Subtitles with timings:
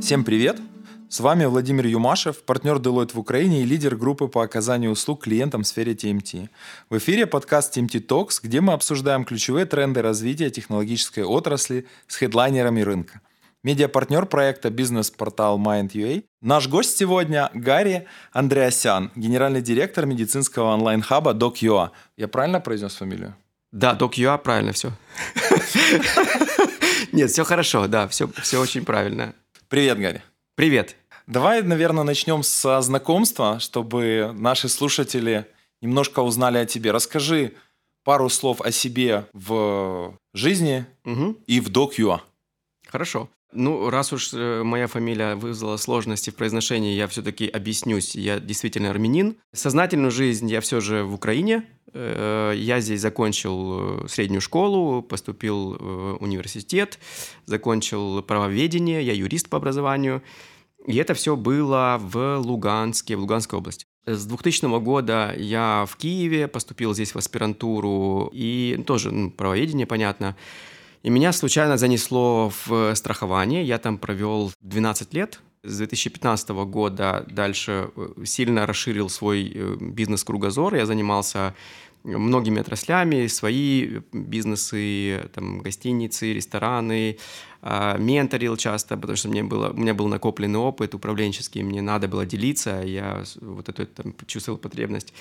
[0.00, 0.60] Всем привет!
[1.08, 5.62] С вами Владимир Юмашев, партнер Deloitte в Украине и лидер группы по оказанию услуг клиентам
[5.62, 6.48] в сфере TMT.
[6.88, 12.80] В эфире подкаст TMT Talks, где мы обсуждаем ключевые тренды развития технологической отрасли с хедлайнерами
[12.80, 13.20] рынка.
[13.62, 16.24] Медиапартнер проекта бизнес-портал Mind.ua.
[16.40, 21.90] Наш гость сегодня Гарри Андреасян, генеральный директор медицинского онлайн-хаба DocUA.
[22.16, 23.36] Я правильно произнес фамилию?
[23.72, 24.92] Да, DocUA, правильно все.
[27.12, 29.34] Нет, все хорошо, да, все, все очень правильно.
[29.68, 30.22] Привет, Гарри.
[30.56, 30.96] Привет.
[31.26, 35.46] Давай, наверное, начнем с знакомства, чтобы наши слушатели
[35.80, 36.90] немножко узнали о тебе.
[36.90, 37.54] Расскажи
[38.02, 41.36] пару слов о себе в жизни угу.
[41.46, 42.20] и в DocUA.
[42.88, 43.28] Хорошо.
[43.52, 48.14] Ну, раз уж э, моя фамилия вызвала сложности в произношении, я все-таки объяснюсь.
[48.14, 49.36] Я действительно армянин.
[49.52, 51.64] Сознательную жизнь я все же в Украине.
[51.92, 56.98] Э, я здесь закончил э, среднюю школу, поступил в университет,
[57.46, 60.22] закончил правоведение, я юрист по образованию.
[60.86, 63.86] И это все было в Луганске, в Луганской области.
[64.06, 70.36] С 2000 года я в Киеве поступил здесь в аспирантуру, и тоже ну, правоведение, понятно.
[71.02, 73.64] И меня случайно занесло в страхование.
[73.64, 75.40] Я там провел 12 лет.
[75.62, 80.74] С 2015 года дальше э, сильно расширил свой э, бизнес-кругозор.
[80.74, 81.54] Я занимался
[82.02, 87.18] многими отраслями, свои бизнесы, там, гостиницы, рестораны,
[87.60, 92.08] э, менторил часто, потому что мне было, у меня был накопленный опыт управленческий, мне надо
[92.08, 95.12] было делиться, я вот эту там, чувствовал потребность.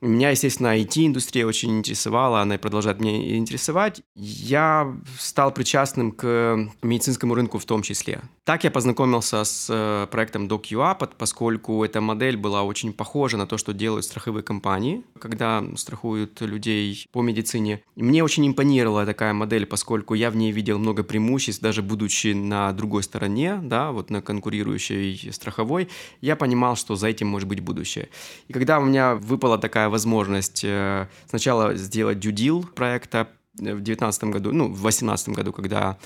[0.00, 4.00] Меня, естественно, IT-индустрия очень интересовала, она и продолжает меня интересовать.
[4.14, 8.22] Я стал причастным к медицинскому рынку в том числе.
[8.44, 13.58] Так я познакомился с э, проектом DocUA, поскольку эта модель была очень похожа на то,
[13.58, 17.82] что делают страховые компании, когда страхуют людей по медицине.
[17.94, 22.72] Мне очень импонировала такая модель, поскольку я в ней видел много преимуществ, даже будучи на
[22.72, 25.90] другой стороне, да, вот на конкурирующей страховой,
[26.22, 28.08] я понимал, что за этим может быть будущее.
[28.48, 34.52] И когда у меня выпала такая возможность э, сначала сделать deal проекта в 2019 году,
[34.52, 35.98] ну, в 2018 году, когда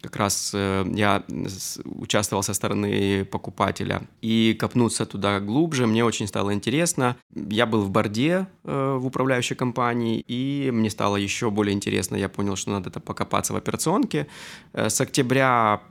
[0.00, 1.24] как раз э, я
[1.84, 4.02] участвовал со стороны покупателя.
[4.20, 7.16] И копнуться туда глубже мне очень стало интересно.
[7.34, 12.16] Я был в борде э, в управляющей компании, и мне стало еще более интересно.
[12.16, 14.28] Я понял, что надо это покопаться в операционке.
[14.72, 15.82] С октября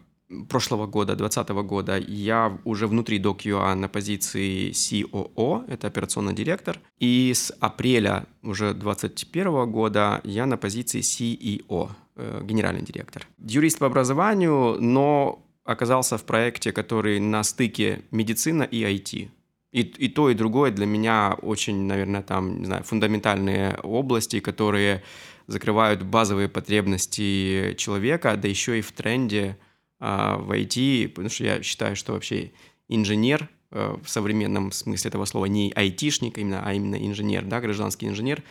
[0.49, 7.33] прошлого года, 2020 года, я уже внутри DocUA на позиции COO, это операционный директор, и
[7.33, 13.27] с апреля уже 2021 года я на позиции CEO, э, генеральный директор.
[13.37, 19.29] Юрист по образованию, но оказался в проекте, который на стыке медицина и IT.
[19.73, 25.03] И, и то, и другое для меня очень, наверное, там, не знаю, фундаментальные области, которые
[25.45, 29.57] закрывают базовые потребности человека, да еще и в тренде
[29.99, 32.51] в IT, потому что я считаю, что вообще
[32.87, 38.07] инженер э, в современном смысле этого слова не айтишник, именно, а именно инженер, да, гражданский
[38.07, 38.43] инженер,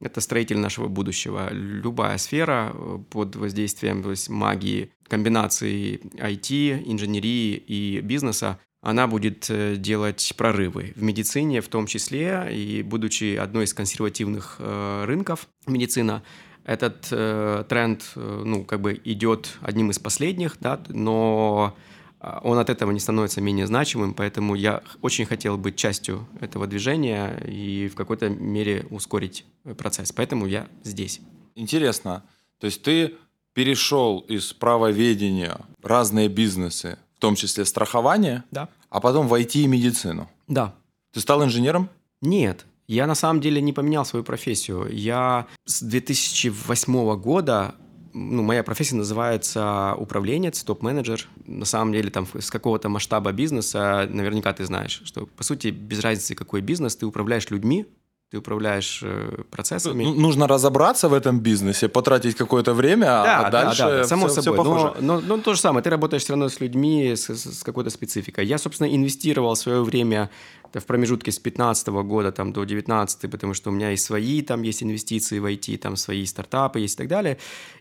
[0.00, 1.48] это строитель нашего будущего.
[1.52, 9.46] Любая сфера э, под воздействием то есть магии, комбинации IT, инженерии и бизнеса, она будет
[9.50, 16.22] э, делать прорывы в медицине в том числе, и будучи одной из консервативных рынков медицина,
[16.68, 21.74] этот э, тренд, э, ну, как бы идет одним из последних, да, но
[22.20, 26.66] а, он от этого не становится менее значимым, поэтому я очень хотел быть частью этого
[26.66, 30.12] движения и в какой-то мере ускорить э, процесс.
[30.12, 31.22] Поэтому я здесь.
[31.54, 32.22] Интересно.
[32.60, 33.14] То есть ты
[33.54, 38.68] перешел из правоведения разные бизнесы, в том числе страхование, да.
[38.90, 40.28] а потом в IT и медицину.
[40.48, 40.74] Да.
[41.14, 41.88] Ты стал инженером?
[42.20, 44.88] Нет, я на самом деле не поменял свою профессию.
[44.90, 47.74] Я с 2008 года
[48.14, 51.28] ну, моя профессия называется управленец, топ-менеджер.
[51.46, 56.00] На самом деле, там, с какого-то масштаба бизнеса, наверняка ты знаешь, что, по сути, без
[56.00, 57.86] разницы, какой бизнес, ты управляешь людьми,
[58.30, 60.04] ты управляешь э, процессами.
[60.04, 64.04] Ну, нужно разобраться в этом бизнесе, потратить какое-то время, а да, а дальше да, да,
[64.04, 64.58] само все, собой.
[64.58, 64.94] Все похоже.
[65.00, 67.88] Но, но, но то же самое, ты работаешь все равно с людьми, с, с какой-то
[67.88, 68.44] спецификой.
[68.44, 70.28] Я, собственно, инвестировал свое время
[70.74, 74.62] в промежутке с 15 года там, до 19, потому что у меня и свои там
[74.62, 77.38] есть инвестиции в IT, там свои стартапы есть и так далее.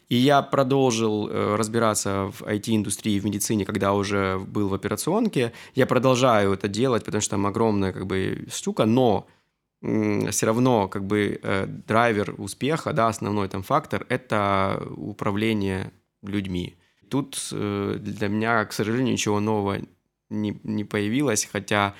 [0.08, 5.52] И я продолжил э, разбираться в IT-индустрии, в медицине, когда уже был в операционке.
[5.76, 9.28] Я продолжаю это делать, потому что там огромная как бы штука, но
[9.82, 15.92] все равно как бы э, драйвер успеха, да, основной там фактор– это управление
[16.24, 16.78] людьми.
[17.10, 19.80] Тут э, для меня, к сожалению, ничего нового
[20.30, 21.94] не, не появилось, хотя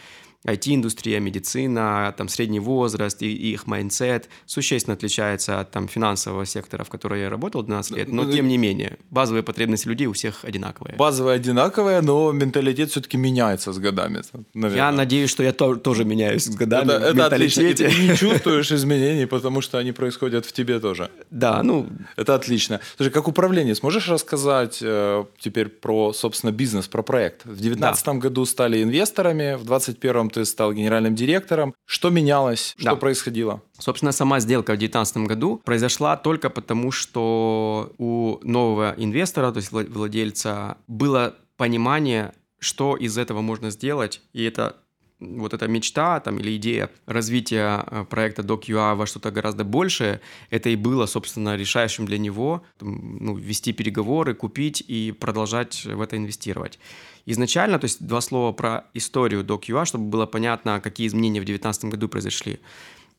[0.48, 6.84] IT-индустрия, медицина, там средний возраст и, и их mindset существенно отличается от там финансового сектора,
[6.84, 10.14] в котором я работал 12 лет, но ну, тем не менее, базовые потребности людей у
[10.14, 10.96] всех одинаковые.
[10.96, 14.22] Базовые одинаковые, но менталитет все-таки меняется с годами.
[14.54, 14.86] Наверное.
[14.86, 16.92] Я надеюсь, что я то, тоже меняюсь с годами.
[16.92, 17.62] Это, это отлично.
[17.62, 21.12] И ты не чувствуешь изменений, потому что они происходят в тебе тоже.
[21.30, 21.88] Да, ну...
[22.16, 22.80] Это отлично.
[22.96, 27.44] Слушай, как управленец, сможешь рассказать э, теперь про, собственно, бизнес, про проект?
[27.44, 28.14] В 2019 да.
[28.14, 31.74] году стали инвесторами, в 2021 ты стал генеральным директором.
[31.86, 32.76] Что менялось?
[32.78, 32.96] Что да.
[32.96, 33.62] происходило?
[33.80, 39.72] Собственно, сама сделка в 2019 году произошла только потому, что у нового инвестора, то есть
[39.72, 44.78] владельца, было понимание, что из этого можно сделать, и это
[45.20, 50.70] вот эта мечта там, или идея развития э, проекта DocUA во что-то гораздо большее, это
[50.70, 56.80] и было, собственно, решающим для него ну, вести переговоры, купить и продолжать в это инвестировать.
[57.26, 61.86] Изначально, то есть два слова про историю DocUA, чтобы было понятно, какие изменения в 2019
[61.86, 62.60] году произошли.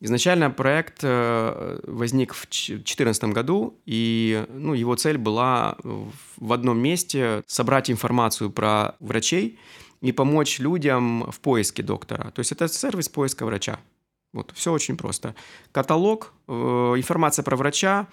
[0.01, 5.75] Изначально проект э, возник в 2014 году, и ну, его цель была
[6.37, 9.59] в одном месте собрать информацию про врачей,
[10.01, 12.31] и помочь людям в поиске доктора.
[12.31, 13.79] То есть это сервис поиска врача.
[14.33, 15.35] Вот, все очень просто.
[15.71, 18.07] Каталог, э, информация про врача.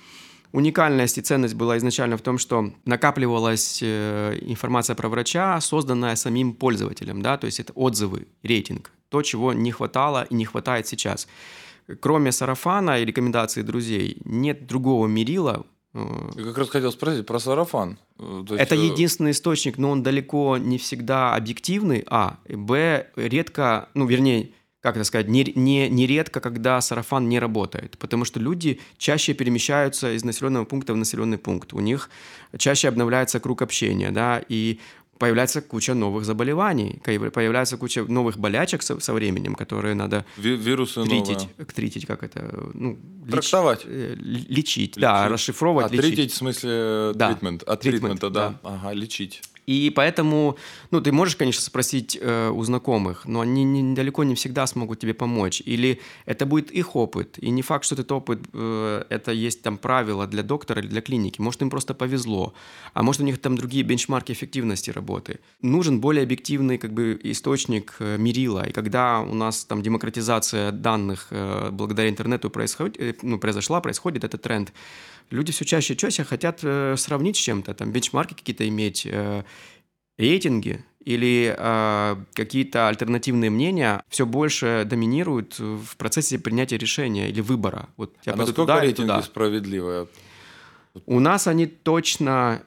[0.52, 6.54] Уникальность и ценность была изначально в том, что накапливалась э, информация про врача, созданная самим
[6.54, 11.28] пользователем, да, то есть это отзывы, рейтинг, то, чего не хватало и не хватает сейчас.
[12.00, 15.66] Кроме сарафана и рекомендаций друзей, нет другого мерила,
[16.34, 17.98] я как раз хотел спросить про сарафан.
[18.18, 18.62] есть...
[18.62, 22.38] Это э, единственный источник, но он далеко не всегда объективный, а.
[22.48, 24.50] Б, редко, ну, вернее,
[24.80, 29.34] как это сказать, не, не, не редко, когда сарафан не работает, потому что люди чаще
[29.34, 32.08] перемещаются из населенного пункта в населенный пункт, у них
[32.56, 34.78] чаще обновляется круг общения, да, и
[35.18, 41.48] появляется куча новых заболеваний, появляется куча новых болячек со, со временем, которые надо вирусы тритить,
[41.48, 41.66] новые.
[41.74, 42.98] тритить, как это, ну,
[43.30, 46.14] трактовать, э, лечить, лечить, да, расшифровывать, а, лечить.
[46.14, 47.30] тритить в смысле да.
[47.30, 48.58] treatment, от тритмента, да.
[48.62, 49.42] да, ага, лечить.
[49.66, 50.56] И поэтому,
[50.90, 55.00] ну, ты можешь, конечно, спросить э, у знакомых, но они не, далеко не всегда смогут
[55.00, 55.60] тебе помочь.
[55.66, 59.76] Или это будет их опыт, и не факт, что этот опыт, э, это есть там
[59.76, 61.40] правила для доктора или для клиники.
[61.40, 62.54] Может, им просто повезло,
[62.94, 65.40] а может, у них там другие бенчмарки эффективности работы.
[65.62, 68.68] Нужен более объективный как бы источник э, мерила.
[68.68, 74.22] И когда у нас там демократизация данных э, благодаря интернету происходит, э, ну, произошла, происходит
[74.22, 74.72] этот тренд,
[75.30, 79.44] люди все чаще и чаще хотят э, сравнить с чем-то, там бенчмарки какие-то иметь, э,
[80.18, 87.88] рейтинги или э, какие-то альтернативные мнения все больше доминируют в процессе принятия решения или выбора.
[87.96, 89.22] Вот я а насколько туда, рейтинги туда.
[89.22, 90.08] справедливые?
[91.06, 92.62] У нас они точно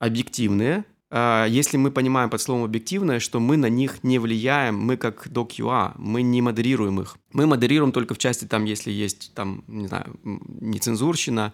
[0.00, 4.96] объективные, э, если мы понимаем под словом объективное, что мы на них не влияем, мы
[4.96, 7.16] как DocUA, мы не модерируем их.
[7.32, 11.52] Мы модерируем только в части, там, если есть, там, не знаю, нецензурщина,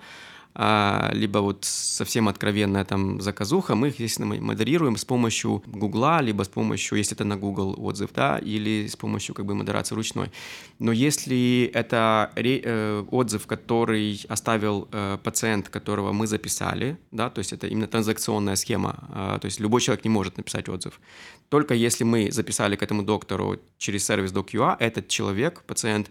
[0.54, 6.42] а, либо вот совсем откровенная там заказуха, мы их, естественно, модерируем с помощью Гугла, либо
[6.42, 10.30] с помощью, если это на Google отзыв, да, или с помощью как бы модерации ручной.
[10.78, 17.38] Но если это ре, э, отзыв, который оставил э, пациент, которого мы записали, да, то
[17.38, 21.00] есть это именно транзакционная схема, э, то есть любой человек не может написать отзыв.
[21.48, 26.10] Только если мы записали к этому доктору через сервис DocUA, этот человек, пациент,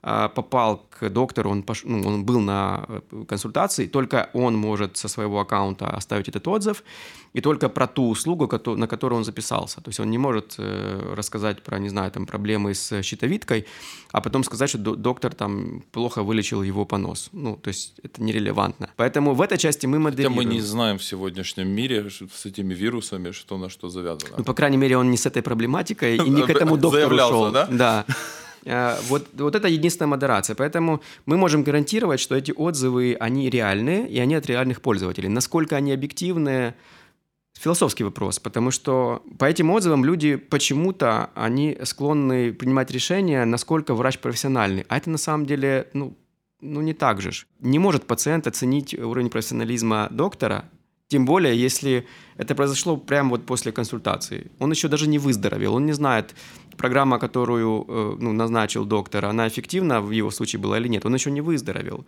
[0.00, 1.82] попал к доктору, он, пош...
[1.84, 6.84] ну, он был на э, консультации, только он может со своего аккаунта оставить этот отзыв,
[7.32, 9.80] и только про ту услугу, на которую он записался.
[9.80, 13.66] То есть он не может э, рассказать про, не знаю, там, проблемы с щитовидкой,
[14.12, 17.30] а потом сказать, что доктор там плохо вылечил его понос.
[17.32, 18.88] Ну, то есть это нерелевантно.
[18.96, 20.36] Поэтому в этой части мы моделируем.
[20.36, 24.36] Хотя мы не знаем в сегодняшнем мире с этими вирусами, что на что завязано.
[24.38, 27.50] Ну, по крайней мере, он не с этой проблематикой и не к этому доктору шел.
[27.50, 27.66] да?
[27.66, 28.04] Да.
[28.68, 30.54] Э, вот, вот это единственная модерация.
[30.54, 35.28] Поэтому мы можем гарантировать, что эти отзывы, они реальные, и они от реальных пользователей.
[35.28, 36.74] Насколько они объективны,
[37.58, 44.18] философский вопрос, потому что по этим отзывам люди почему-то, они склонны принимать решения, насколько врач
[44.18, 44.84] профессиональный.
[44.88, 46.14] А это на самом деле, ну,
[46.60, 47.30] ну не так же.
[47.60, 50.66] Не может пациент оценить уровень профессионализма доктора,
[51.08, 54.50] тем более, если это произошло прямо вот после консультации.
[54.58, 56.34] Он еще даже не выздоровел, он не знает,
[56.76, 61.06] программа, которую э, ну, назначил доктор, она эффективна в его случае была или нет.
[61.06, 62.04] Он еще не выздоровел.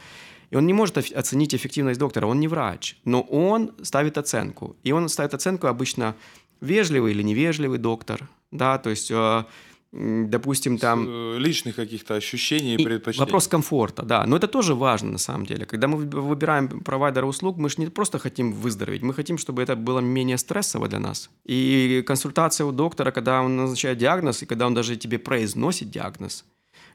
[0.51, 4.77] И он не может оценить эффективность доктора, он не врач, но он ставит оценку.
[4.85, 6.15] И он ставит оценку обычно
[6.61, 9.45] вежливый или невежливый доктор, да, то есть э,
[9.93, 11.07] допустим, там...
[11.09, 13.27] Э, личных каких-то ощущений и, предпочтений.
[13.27, 14.25] Вопрос комфорта, да.
[14.27, 15.67] Но это тоже важно на самом деле.
[15.67, 19.77] Когда мы выбираем провайдера услуг, мы же не просто хотим выздороветь, мы хотим, чтобы это
[19.77, 21.31] было менее стрессово для нас.
[21.49, 26.45] И консультация у доктора, когда он назначает диагноз, и когда он даже тебе произносит диагноз,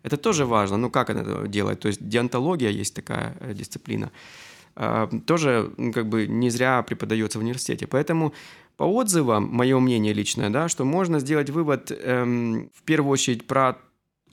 [0.03, 0.77] это тоже важно.
[0.77, 1.79] Ну, как это делать?
[1.79, 4.11] То есть диантология есть такая э, дисциплина.
[4.75, 7.87] А, тоже как бы не зря преподается в университете.
[7.87, 8.33] Поэтому
[8.77, 13.77] по отзывам, мое мнение личное, да, что можно сделать вывод эм, в первую очередь про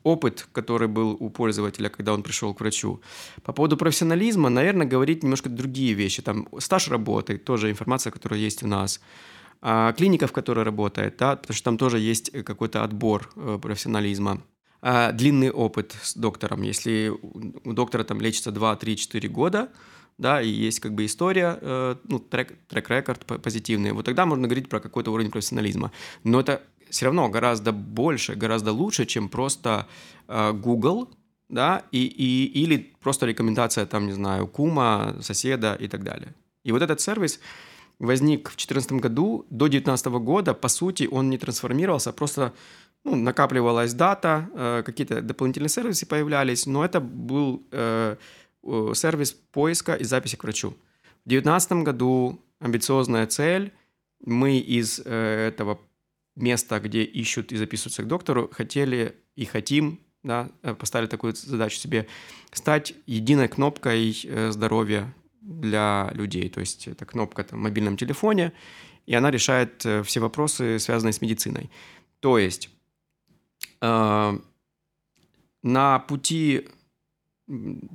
[0.03, 3.01] опыт, который был у пользователя, когда он пришел к врачу.
[3.45, 6.23] По поводу профессионализма, наверное, говорить немножко другие вещи.
[6.23, 9.01] Там стаж работы, тоже информация, которая есть у нас.
[9.61, 14.43] А, клиника, в которой работает, да, потому что там тоже есть какой-то отбор э, профессионализма.
[14.81, 16.63] А, длинный опыт с доктором.
[16.63, 19.69] Если у доктора там лечится 2, 3, 4 года,
[20.19, 24.69] да, и есть как бы история, э, ну, трек, трек-рекорд позитивный, вот тогда можно говорить
[24.69, 25.93] про какой-то уровень профессионализма.
[26.25, 29.87] Но это все равно гораздо больше, гораздо лучше, чем просто
[30.29, 31.09] э, Google,
[31.49, 36.35] да, и, и, или просто рекомендация, там, не знаю, кума, соседа и так далее.
[36.65, 37.41] И вот этот сервис
[37.99, 42.53] возник в 2014 году, до 2019 года, по сути, он не трансформировался, а просто
[43.05, 47.65] ну, накапливалась дата, э, какие-то дополнительные сервисы появлялись, но это был
[48.95, 50.71] сервис поиска и записи к врачу.
[51.25, 53.73] В 2019 году амбициозная цель.
[54.25, 55.81] Мы из э, этого
[56.37, 61.77] места, где ищут и записываются к доктору, хотели и хотим, да, э, поставили такую задачу
[61.77, 62.07] себе,
[62.53, 64.17] стать единой кнопкой
[64.51, 66.49] здоровья для людей.
[66.49, 68.53] То есть это кнопка там, в мобильном телефоне,
[69.07, 71.69] и она решает все вопросы, связанные с медициной.
[72.21, 72.71] То есть
[73.81, 74.39] э,
[75.63, 76.69] на пути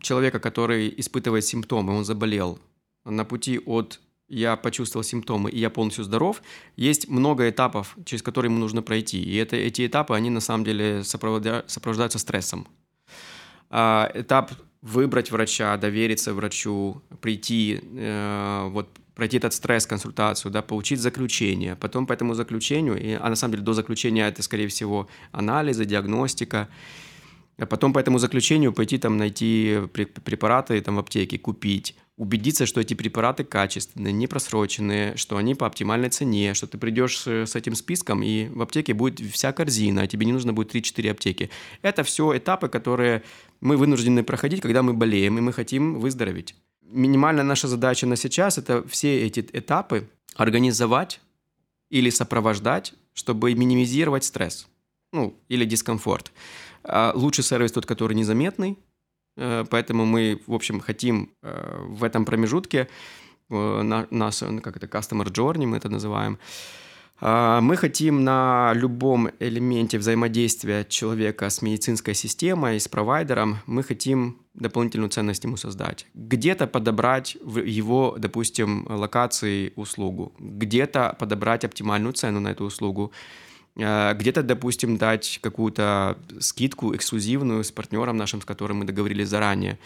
[0.02, 2.60] человека, который испытывает симптомы, он заболел,
[3.06, 4.00] на пути от
[4.30, 6.42] я почувствовал симптомы, и я полностью здоров,
[6.76, 9.22] есть много этапов, через которые ему нужно пройти.
[9.22, 12.68] И это, эти этапы, они на самом деле сопровождаются стрессом.
[13.70, 14.52] А, этап
[14.82, 22.06] выбрать врача, довериться врачу, прийти, э, вот пройти этот стресс, консультацию, да, получить заключение, потом
[22.06, 26.70] по этому заключению, и, а на самом деле до заключения это, скорее всего, анализы, диагностика,
[27.58, 32.82] а потом по этому заключению пойти там найти препараты там в аптеке, купить, убедиться, что
[32.82, 37.76] эти препараты качественные, не просроченные, что они по оптимальной цене, что ты придешь с, этим
[37.76, 41.50] списком, и в аптеке будет вся корзина, а тебе не нужно будет 3-4 аптеки.
[41.82, 43.24] Это все этапы, которые
[43.62, 46.56] мы вынуждены проходить, когда мы болеем, и мы хотим выздороветь.
[46.82, 51.22] Минимальная наша задача на сейчас– это все эти этапы организовать
[51.90, 54.68] или сопровождать, чтобы минимизировать стресс
[55.12, 56.32] ну, или дискомфорт.
[56.88, 58.78] А лучший сервис тот, который незаметный,
[59.36, 62.88] э, поэтому мы, в общем, хотим э, в этом промежутке
[63.50, 66.40] э, нас, как это, customer journey мы это называем,
[67.20, 74.38] а, мы хотим на любом элементе взаимодействия человека с медицинской системой, с провайдером, мы хотим
[74.54, 76.06] дополнительную ценность ему создать.
[76.14, 83.12] Где-то подобрать в его, допустим, локации услугу, где-то подобрать оптимальную цену на эту услугу,
[83.78, 89.78] где-то, допустим, дать какую-то скидку эксклюзивную с партнером нашим, с которым мы договорились заранее,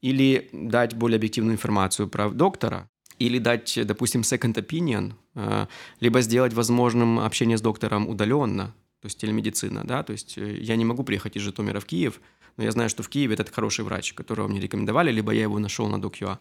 [0.00, 2.88] или дать более объективную информацию про доктора,
[3.18, 5.66] или дать, допустим, second opinion, э,
[6.00, 10.76] либо сделать возможным общение с доктором удаленно, то есть телемедицина, да, то есть э, я
[10.76, 12.20] не могу приехать из Житомира в Киев,
[12.56, 15.58] но я знаю, что в Киеве этот хороший врач, которого мне рекомендовали, либо я его
[15.58, 16.38] нашел на DocUA.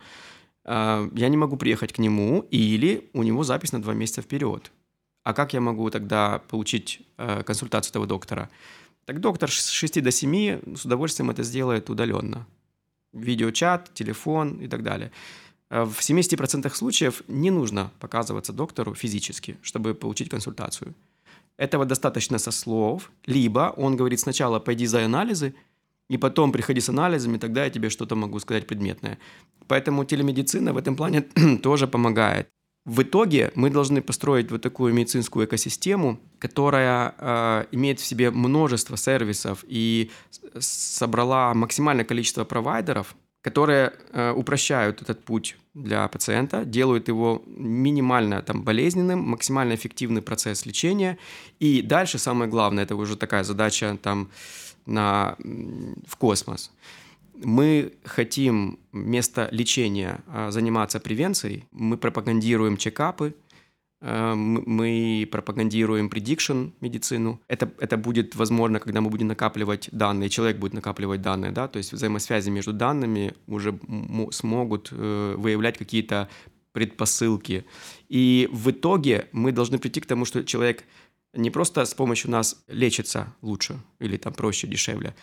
[0.67, 4.71] Я не могу приехать к нему, или у него запись на два месяца вперед.
[5.25, 8.47] А как я могу тогда получить э, консультацию этого доктора?
[9.05, 12.45] Так доктор с 6 до 7 с удовольствием это сделает удаленно.
[13.11, 15.11] Видеочат, телефон и так далее.
[15.71, 20.93] Э, в 70% случаев не нужно показываться доктору физически, чтобы получить консультацию.
[21.57, 25.55] Этого достаточно со слов, либо он говорит сначала пойди за анализы,
[26.07, 29.17] и потом приходи с анализами, тогда я тебе что-то могу сказать предметное.
[29.67, 31.21] Поэтому телемедицина в этом плане
[31.63, 32.47] тоже помогает.
[32.85, 38.95] В итоге мы должны построить вот такую медицинскую экосистему, которая э, имеет в себе множество
[38.95, 40.11] сервисов и
[40.59, 48.61] собрала максимальное количество провайдеров, которые э, упрощают этот путь для пациента, делают его минимально там,
[48.63, 51.17] болезненным, максимально эффективный процесс лечения.
[51.59, 54.29] И дальше самое главное, это уже такая задача там,
[54.85, 55.35] на,
[56.07, 56.71] в космос–
[57.43, 61.65] мы хотим вместо лечения а, заниматься превенцией.
[61.71, 63.35] Мы пропагандируем чекапы,
[64.01, 67.41] а, мы пропагандируем prediction медицину.
[67.47, 71.77] Это, это будет возможно, когда мы будем накапливать данные, человек будет накапливать данные, да, то
[71.77, 73.77] есть взаимосвязи между данными уже
[74.31, 76.29] смогут э, выявлять какие-то
[76.71, 77.65] предпосылки.
[78.09, 80.83] И в итоге мы должны прийти к тому, что человек
[81.33, 85.15] не просто с помощью нас лечится лучше или там проще, дешевле,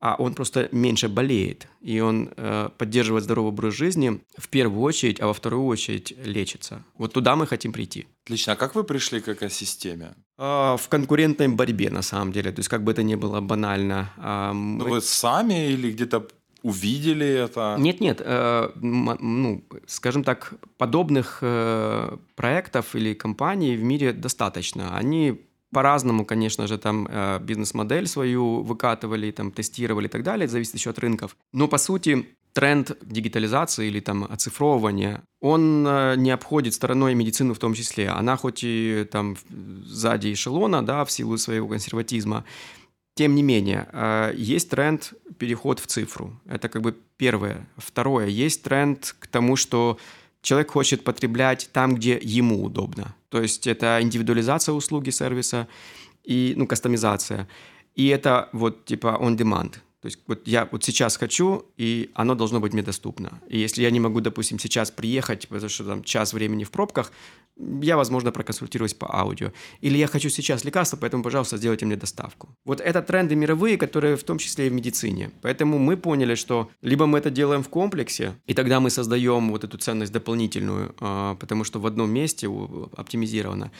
[0.00, 5.20] а он просто меньше болеет, и он э, поддерживает здоровый образ жизни в первую очередь,
[5.20, 6.82] а во вторую очередь лечится.
[6.96, 8.06] Вот туда мы хотим прийти.
[8.24, 8.54] Отлично.
[8.54, 10.14] А как вы пришли к экосистеме?
[10.38, 12.50] Э, в конкурентной борьбе, на самом деле.
[12.50, 14.10] То есть, как бы это ни было банально.
[14.16, 14.88] Э, мы...
[14.88, 16.26] Вы сами или где-то
[16.62, 17.76] увидели это?
[17.78, 24.96] Нет, нет, э, ну, скажем так, подобных э, проектов или компаний в мире достаточно.
[24.96, 25.40] Они
[25.72, 30.74] по-разному, конечно же, там э, бизнес-модель свою выкатывали, там тестировали и так далее, это зависит
[30.74, 31.36] еще от рынков.
[31.52, 37.58] Но по сути тренд дигитализации или там оцифровывания, он э, не обходит стороной медицину в
[37.58, 38.08] том числе.
[38.08, 39.36] Она хоть и там
[39.84, 42.44] сзади эшелона, да, в силу своего консерватизма,
[43.14, 46.40] тем не менее, э, есть тренд переход в цифру.
[46.46, 47.68] Это как бы первое.
[47.76, 49.98] Второе, есть тренд к тому, что
[50.42, 53.14] человек хочет потреблять там, где ему удобно.
[53.30, 55.66] То есть это индивидуализация услуги сервиса
[56.24, 57.48] и ну, кастомизация.
[57.94, 59.78] И это вот типа on demand.
[60.00, 63.40] То есть вот я вот сейчас хочу, и оно должно быть мне доступно.
[63.48, 67.12] И если я не могу, допустим, сейчас приехать, потому что там час времени в пробках,
[67.82, 69.52] я, возможно, проконсультируюсь по аудио.
[69.80, 72.48] Или я хочу сейчас лекарство, поэтому, пожалуйста, сделайте мне доставку.
[72.64, 75.30] Вот это тренды мировые, которые в том числе и в медицине.
[75.42, 79.64] Поэтому мы поняли, что либо мы это делаем в комплексе, и тогда мы создаем вот
[79.64, 82.48] эту ценность дополнительную, а, потому что в одном месте
[82.96, 83.70] оптимизировано,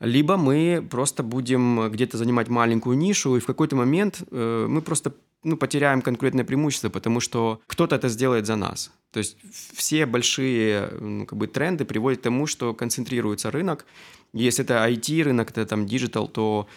[0.00, 5.12] либо мы просто будем где-то занимать маленькую нишу, и в какой-то момент э, мы просто
[5.42, 8.90] ну, потеряем конкурентное преимущество, потому что кто-то это сделает за нас.
[9.12, 9.36] То есть
[9.74, 13.86] все большие ну, как бы, тренды приводят к тому, что концентрируется рынок.
[14.32, 16.68] Если это IT рынок, это там digital, то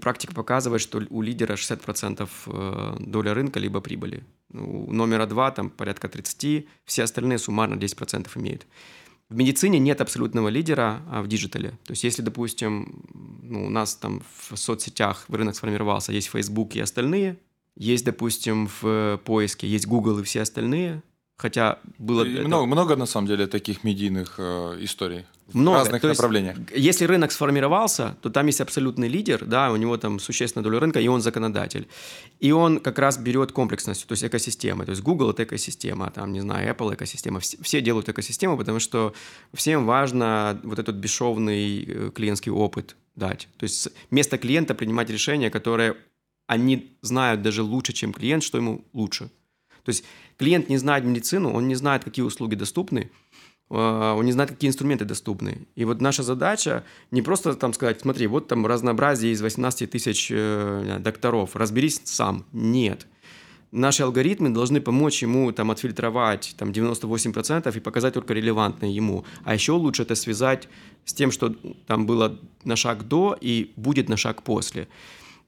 [0.00, 4.24] практика показывает, что у лидера 60% э, доля рынка либо прибыли.
[4.52, 8.66] У номера два там порядка 30, все остальные суммарно 10% имеют.
[9.28, 11.70] В медицине нет абсолютного лидера а в диджитале.
[11.84, 13.02] То есть если, допустим,
[13.42, 17.38] ну, у нас там в соцсетях рынок сформировался, есть Facebook и остальные,
[17.76, 21.02] есть, допустим, в поиске, есть Google и все остальные,
[21.36, 22.24] хотя было...
[22.24, 22.46] И это...
[22.46, 25.76] много, много, на самом деле, таких медийных э, историй много.
[25.76, 26.58] в разных то направлениях.
[26.70, 30.80] Есть, если рынок сформировался, то там есть абсолютный лидер, да, у него там существенная доля
[30.80, 31.88] рынка, и он законодатель.
[32.40, 34.84] И он как раз берет комплексность, то есть экосистемы.
[34.84, 37.40] То есть Google– это экосистема, там, не знаю, Apple– экосистема.
[37.40, 39.14] Все, все делают экосистему, потому что
[39.52, 43.48] всем важно вот этот бесшовный э, клиентский опыт дать.
[43.58, 45.96] То есть вместо клиента принимать решения, которые
[46.52, 49.30] они знают даже лучше, чем клиент, что ему лучше.
[49.84, 50.04] То есть
[50.36, 53.10] клиент не знает медицину, он не знает, какие услуги доступны,
[53.70, 55.66] э, он не знает, какие инструменты доступны.
[55.74, 60.28] И вот наша задача не просто там сказать, смотри, вот там разнообразие из 18 тысяч
[60.30, 62.44] э, докторов, разберись сам.
[62.52, 63.06] Нет.
[63.70, 69.24] Наши алгоритмы должны помочь ему там отфильтровать там 98% и показать только релевантное ему.
[69.44, 70.68] А еще лучше это связать
[71.06, 74.86] с тем, что там было на шаг до и будет на шаг после.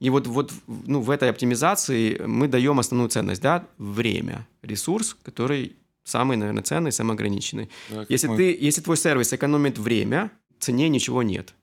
[0.05, 5.75] И вот, вот ну, в этой оптимизации мы даем основную ценность, да, время, ресурс, который
[6.03, 7.69] самый, наверное, ценный, самый ограниченный.
[7.89, 8.37] Да, если, мы...
[8.37, 11.55] ты, если твой сервис экономит время, цене ничего нет.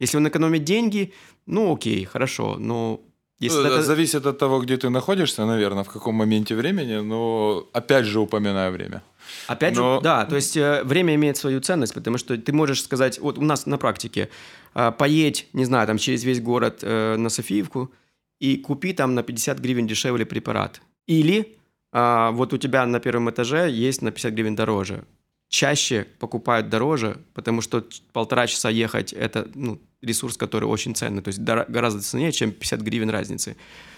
[0.00, 1.12] Если он экономит деньги,
[1.46, 3.00] ну окей, хорошо, но
[3.38, 3.82] если ну, это...
[3.82, 8.72] Зависит от того, где ты находишься, наверное, в каком моменте времени, но опять же упоминаю
[8.72, 9.02] время.
[9.46, 9.96] Опять Но...
[9.96, 13.38] же, да, то есть э, время имеет свою ценность, потому что ты можешь сказать, вот
[13.38, 14.28] у нас на практике,
[14.98, 17.92] поедь, не знаю, там через весь город э, на Софиевку
[18.40, 20.80] и купи там на 50 гривен дешевле препарат.
[21.06, 21.56] Или
[21.92, 25.04] э, вот у тебя на первом этаже есть на 50 гривен дороже.
[25.48, 31.28] Чаще покупают дороже, потому что полтора часа ехать– это ну, ресурс, который очень ценный, то
[31.28, 33.56] есть гораздо ценнее, чем 50 гривен разницы.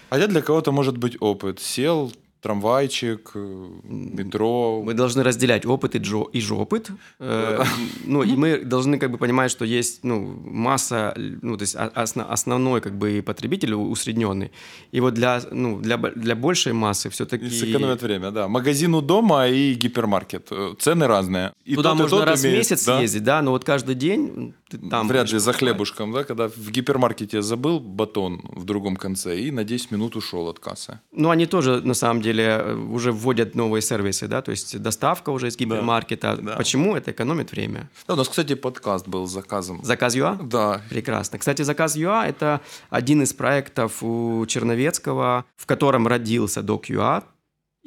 [0.09, 1.59] А я для кого-то может быть опыт.
[1.59, 4.81] Сел, трамвайчик, э, метро.
[4.83, 6.89] Мы должны разделять опыт и, джо, и жопыт.
[7.19, 7.63] Э,
[8.05, 12.27] ну, и мы должны как бы понимать, что есть ну, масса, ну, то есть основ,
[12.29, 14.51] основной как бы потребитель усредненный.
[14.91, 17.49] И вот для, ну, для, для большей массы все-таки...
[17.49, 18.47] Сэкономят время, да.
[18.47, 20.47] Магазин у дома и гипермаркет.
[20.51, 21.53] Э, цены разные.
[21.65, 23.01] И Туда тот, можно раз в месяц да?
[23.01, 24.53] ездить, да, но вот каждый день
[24.89, 25.07] там...
[25.07, 29.63] Вряд ли за хлебушком, да, когда в гипермаркете забыл батон в другом конце и на
[29.63, 30.99] 10 минут ушел от кассы.
[31.11, 35.29] Ну, они тоже, на самом деле, деле уже вводят новые сервисы, да, то есть доставка
[35.29, 36.35] уже из гипермаркета.
[36.35, 36.55] Да, да.
[36.55, 37.89] Почему это экономит время?
[38.07, 39.83] Да, у нас, кстати, подкаст был с заказом.
[39.83, 40.37] Заказ ЮА?
[40.43, 40.81] Да.
[40.89, 41.39] Прекрасно.
[41.39, 47.23] Кстати, заказ ЮА– это один из проектов у Черновецкого, в котором родился Док ЮА,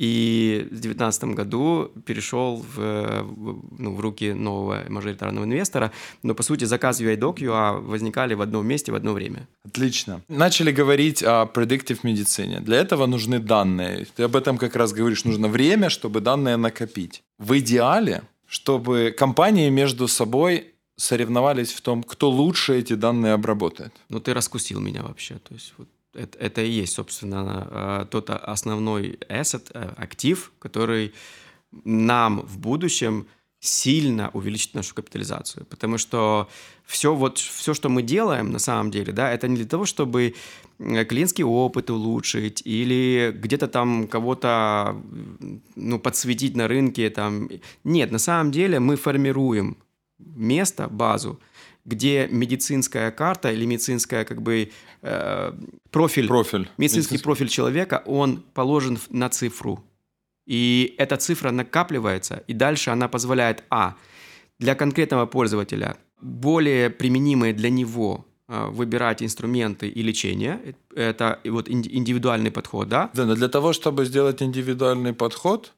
[0.00, 3.26] и в 2019 году перешел в,
[3.78, 5.92] ну, в руки нового мажоритарного инвестора.
[6.22, 9.46] Но, по сути, заказ UiDoc UA возникали в одном месте в одно время.
[9.62, 10.22] Отлично.
[10.28, 12.60] Начали говорить о predictive медицине.
[12.60, 14.06] Для этого нужны данные.
[14.16, 15.24] Ты об этом как раз говоришь.
[15.24, 17.22] Нужно время, чтобы данные накопить.
[17.38, 23.92] В идеале, чтобы компании между собой соревновались в том, кто лучше эти данные обработает.
[24.08, 25.34] Ну, ты раскусил меня вообще.
[25.34, 31.12] То есть вот это, это и есть, собственно, э, тот основной asset, э, актив, который
[31.84, 33.26] нам в будущем
[33.60, 35.66] сильно увеличит нашу капитализацию.
[35.66, 36.48] Потому что
[36.86, 40.34] все, вот, все, что мы делаем на самом деле, да, это не для того, чтобы
[40.78, 44.96] клиентский опыт улучшить или где-то там кого-то
[45.76, 47.10] ну, подсветить на рынке.
[47.10, 47.50] Там.
[47.84, 49.76] Нет, на самом деле мы формируем
[50.18, 51.38] место, базу,
[51.84, 54.70] где медицинская карта или медицинская как бы
[55.02, 55.52] э,
[55.90, 59.84] профиль, профиль, медицинский, медицинский профиль человека, он положен на цифру.
[60.46, 63.94] И эта цифра накапливается, и дальше она позволяет, а,
[64.58, 70.74] для конкретного пользователя более применимые для него а, выбирать инструменты и лечение.
[70.94, 73.10] Это вот индивидуальный подход, да?
[73.14, 75.72] Да, но для того, чтобы сделать индивидуальный подход,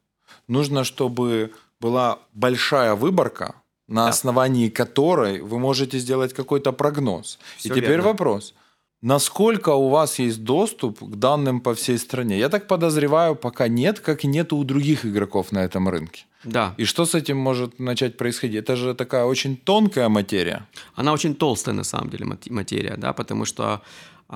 [0.48, 3.56] нужно, чтобы была большая выборка,
[3.88, 4.10] на да.
[4.10, 7.38] основании которой вы можете сделать какой-то прогноз.
[7.56, 8.08] Все и теперь верно.
[8.08, 8.54] вопрос.
[9.02, 12.38] Насколько у вас есть доступ к данным по всей стране?
[12.38, 16.24] Я так подозреваю, пока нет, как и нет у других игроков на этом рынке.
[16.44, 16.74] Да.
[16.78, 18.62] И что с этим может начать происходить?
[18.62, 20.66] Это же такая очень тонкая материя.
[20.94, 23.82] Она очень толстая на самом деле материя, да, потому что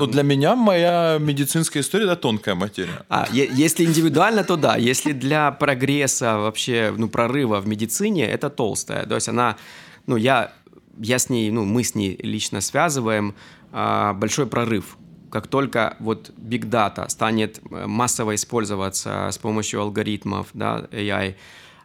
[0.01, 3.05] ну, для меня моя медицинская история это тонкая материя.
[3.09, 4.77] А, если индивидуально, то да.
[4.77, 9.07] Если для прогресса вообще, ну, прорыва в медицине, это толстая.
[9.07, 9.57] То есть она,
[10.07, 10.53] ну, я,
[10.99, 13.35] я с ней, ну, мы с ней лично связываем
[13.73, 14.99] а, большой прорыв.
[15.31, 21.35] Как только вот big data станет э, массово использоваться с помощью алгоритмов, да, AI,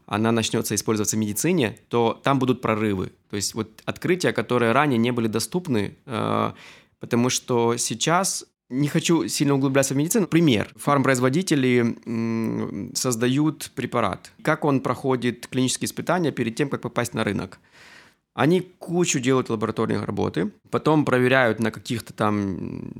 [0.06, 3.12] она начнется использоваться в медицине, то там будут прорывы.
[3.30, 6.52] То есть вот открытия, которые ранее не были доступны, э,
[7.01, 10.27] потому что сейчас не хочу сильно углубляться в медицину.
[10.27, 10.71] Пример.
[10.77, 11.97] Фармпроизводители
[12.95, 14.31] создают препарат.
[14.41, 17.59] Как он проходит клинические испытания перед тем, как попасть на рынок?
[18.33, 22.93] Они кучу делают лабораторных работы, потом проверяют на каких-то там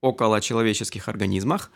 [0.00, 1.72] около человеческих организмах,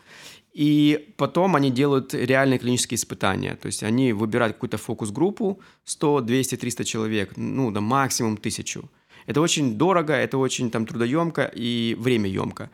[0.53, 3.55] и потом они делают реальные клинические испытания.
[3.55, 8.89] То есть они выбирают какую-то фокус-группу, 100, 200, 300 человек, ну, да максимум тысячу.
[9.25, 12.69] Это очень дорого, это очень там трудоемко и времяемко.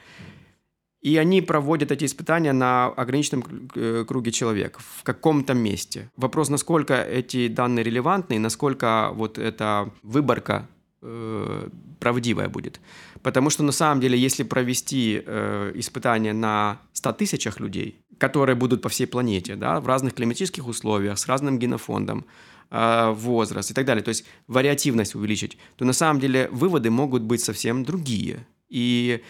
[1.02, 6.10] И они проводят эти испытания на ограниченном э, круге человек в каком-то месте.
[6.18, 10.68] Вопрос, насколько эти данные релевантны, насколько вот эта выборка
[11.02, 12.82] э, правдивая будет.
[13.22, 18.82] Потому что на самом деле, если провести э, испытания на 100 тысячах людей, которые будут
[18.82, 22.26] по всей планете, да, в разных климатических условиях, с разным генофондом,
[22.70, 27.24] э, возраст и так далее, то есть вариативность увеличить, то на самом деле выводы могут
[27.24, 28.46] быть совсем другие.
[28.70, 29.24] И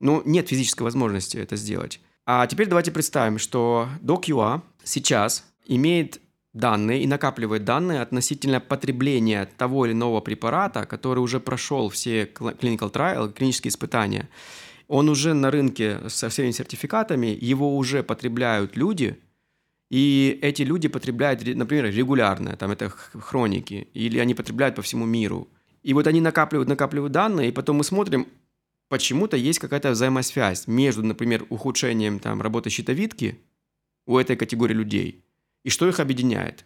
[0.00, 2.00] ну, нет физической возможности это сделать.
[2.26, 6.20] А теперь давайте представим, что DocUA сейчас имеет
[6.52, 12.92] данные и накапливает данные относительно потребления того или иного препарата, который уже прошел все clinical
[12.92, 14.28] trial, клинические испытания.
[14.88, 19.18] Он уже на рынке со всеми сертификатами, его уже потребляют люди,
[19.90, 25.48] и эти люди потребляют, например, регулярно, там это хроники, или они потребляют по всему миру.
[25.82, 28.26] И вот они накапливают, накапливают данные, и потом мы смотрим,
[28.88, 33.38] почему-то есть какая-то взаимосвязь между, например, ухудшением там, работы щитовидки
[34.06, 35.24] у этой категории людей
[35.64, 36.64] и что их объединяет.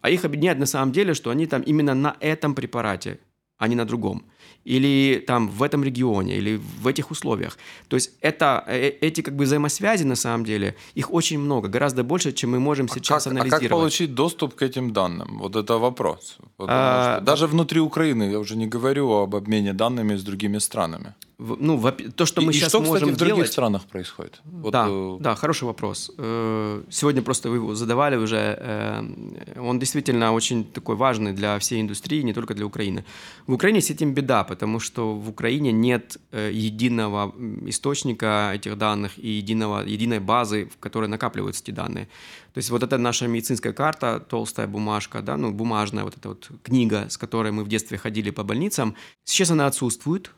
[0.00, 3.20] А их объединяет на самом деле, что они там именно на этом препарате,
[3.56, 4.26] а не на другом.
[4.64, 7.58] Или там в этом регионе, или в этих условиях.
[7.88, 12.02] То есть это, э, эти как бы взаимосвязи на самом деле, их очень много, гораздо
[12.02, 13.64] больше, чем мы можем сейчас а как, анализировать.
[13.64, 15.38] А как получить доступ к этим данным?
[15.38, 16.38] Вот это вопрос.
[16.58, 21.92] А, даже внутри Украины, я уже не говорю об обмене данными с другими странами ну,
[22.16, 23.52] то, что мы и, сейчас и что, можем кстати, в других делать...
[23.52, 24.40] странах происходит?
[24.44, 25.16] Вот, да, э...
[25.20, 26.10] да, хороший вопрос.
[26.18, 28.36] Э, сегодня просто вы его задавали уже.
[28.36, 33.04] Э, он действительно очень такой важный для всей индустрии, не только для Украины.
[33.46, 37.32] В Украине с этим беда, потому что в Украине нет э, единого
[37.68, 42.06] источника этих данных и единого, единой базы, в которой накапливаются эти данные.
[42.54, 46.50] То есть вот эта наша медицинская карта, толстая бумажка, да, ну, бумажная вот эта вот
[46.64, 50.32] книга, с которой мы в детстве ходили по больницам, сейчас она отсутствует,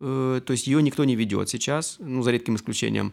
[0.00, 3.12] Э, то есть ее никто не ведет сейчас, ну, за редким исключением.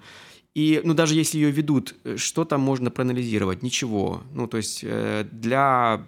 [0.55, 3.61] И, ну, даже если ее ведут, э, что там можно проанализировать?
[3.61, 4.23] Ничего.
[4.33, 6.07] Ну, то есть для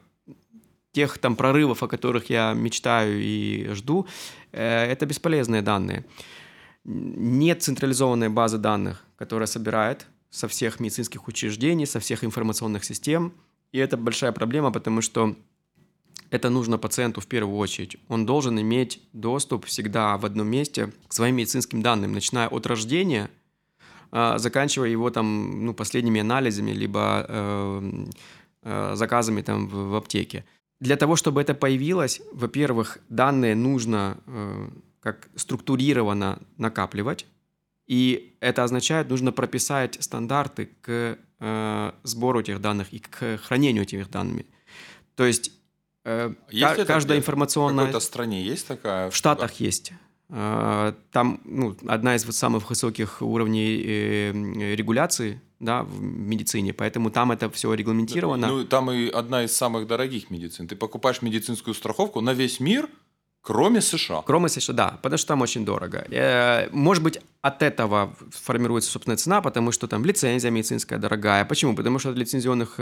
[1.00, 4.06] тех там прорывов, о которых я мечтаю и жду,
[4.52, 6.04] это бесполезные данные.
[6.84, 13.32] Нет централизованной базы данных, которая собирает со всех медицинских учреждений, со всех информационных систем.
[13.72, 15.36] И это большая проблема, потому что
[16.32, 17.96] это нужно пациенту в первую очередь.
[18.10, 23.30] Он должен иметь доступ всегда в одном месте к своим медицинским данным, начиная от рождения,
[24.12, 28.06] а, заканчивая его там, ну, последними анализами, либо э,
[28.64, 30.44] э, заказами там в, в аптеке.
[30.80, 34.70] Для того, чтобы это появилось, во-первых, данные нужно э,
[35.02, 37.26] как структурированно накапливать,
[37.86, 44.10] и это означает, нужно прописать стандарты к э, сбору этих данных и к хранению этих
[44.10, 44.46] данных.
[45.15, 45.52] То есть,
[46.06, 47.86] э, есть каждая информационная...
[47.86, 49.10] В какой-то стране есть такая?
[49.10, 49.92] В Штатах есть.
[50.30, 57.32] Э, там ну, одна из самых высоких уровней э, регуляции да, в медицине, поэтому там
[57.32, 58.48] это все регламентировано.
[58.48, 60.67] Ну, там и одна из самых дорогих медицин.
[60.67, 62.88] Ты покупаешь медицинскую страховку на весь мир,
[63.41, 64.22] кроме США.
[64.26, 66.06] Кроме США, да, потому что там очень дорого.
[66.10, 71.43] Э, может быть, от этого формируется собственная цена, потому что там лицензия медицинская дорогая.
[71.45, 71.76] Почему?
[71.76, 72.80] Потому что от лицензионных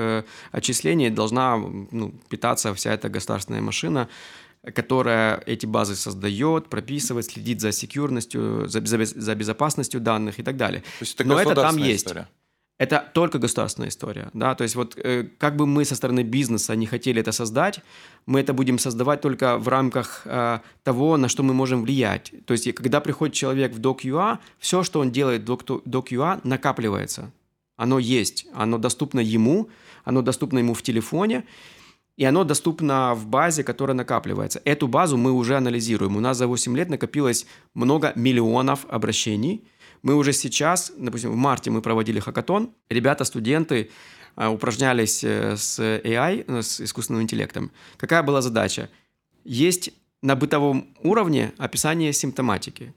[0.51, 4.07] отчислений должна ну, питаться вся эта государственная машина
[4.73, 10.57] которая эти базы создает, прописывает, следит за секьюрностью, за, за, за безопасностью данных и так
[10.57, 10.81] далее.
[10.81, 12.13] То есть это Но это там есть.
[12.77, 16.75] Это только государственная история, да, то есть вот э, как бы мы со стороны бизнеса
[16.75, 17.79] не хотели это создать,
[18.27, 22.33] мы это будем создавать только в рамках э, того, на что мы можем влиять.
[22.45, 27.31] То есть когда приходит человек в DocUA, все, что он делает в DocUA, накапливается.
[27.77, 29.69] Оно есть, оно доступно ему,
[30.03, 31.45] оно доступно ему в телефоне,
[32.15, 34.61] и оно доступно в базе, которая накапливается.
[34.65, 36.15] Эту базу мы уже анализируем.
[36.17, 39.63] У нас за 8 лет накопилось много миллионов обращений.
[40.01, 42.73] Мы уже сейчас, допустим, в марте мы проводили хакатон.
[42.89, 43.89] Ребята, студенты
[44.35, 47.71] э, упражнялись э, с AI, э, с искусственным интеллектом.
[47.97, 48.89] Какая была задача?
[49.43, 52.93] Есть на бытовом уровне описание симптоматики,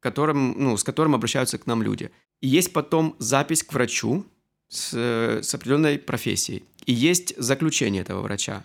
[0.00, 2.10] которым, ну, с которым обращаются к нам люди.
[2.40, 4.24] И есть потом запись к врачу,
[4.68, 4.94] с,
[5.42, 6.64] с определенной профессией.
[6.86, 8.64] И есть заключение этого врача.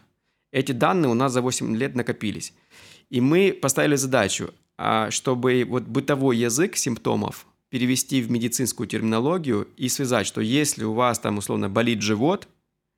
[0.52, 2.54] Эти данные у нас за 8 лет накопились.
[3.10, 9.90] И мы поставили задачу, а, чтобы вот бытовой язык симптомов перевести в медицинскую терминологию и
[9.90, 12.48] связать, что если у вас там условно болит живот,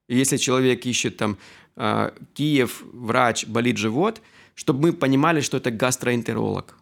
[0.08, 1.36] если человек ищет там
[1.74, 4.22] а, Киев, врач, болит живот,
[4.54, 6.76] чтобы мы понимали, что это гастроэнтеролог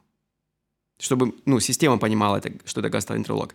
[0.99, 3.55] чтобы ну, система понимала, это, что это гастроэнтеролог.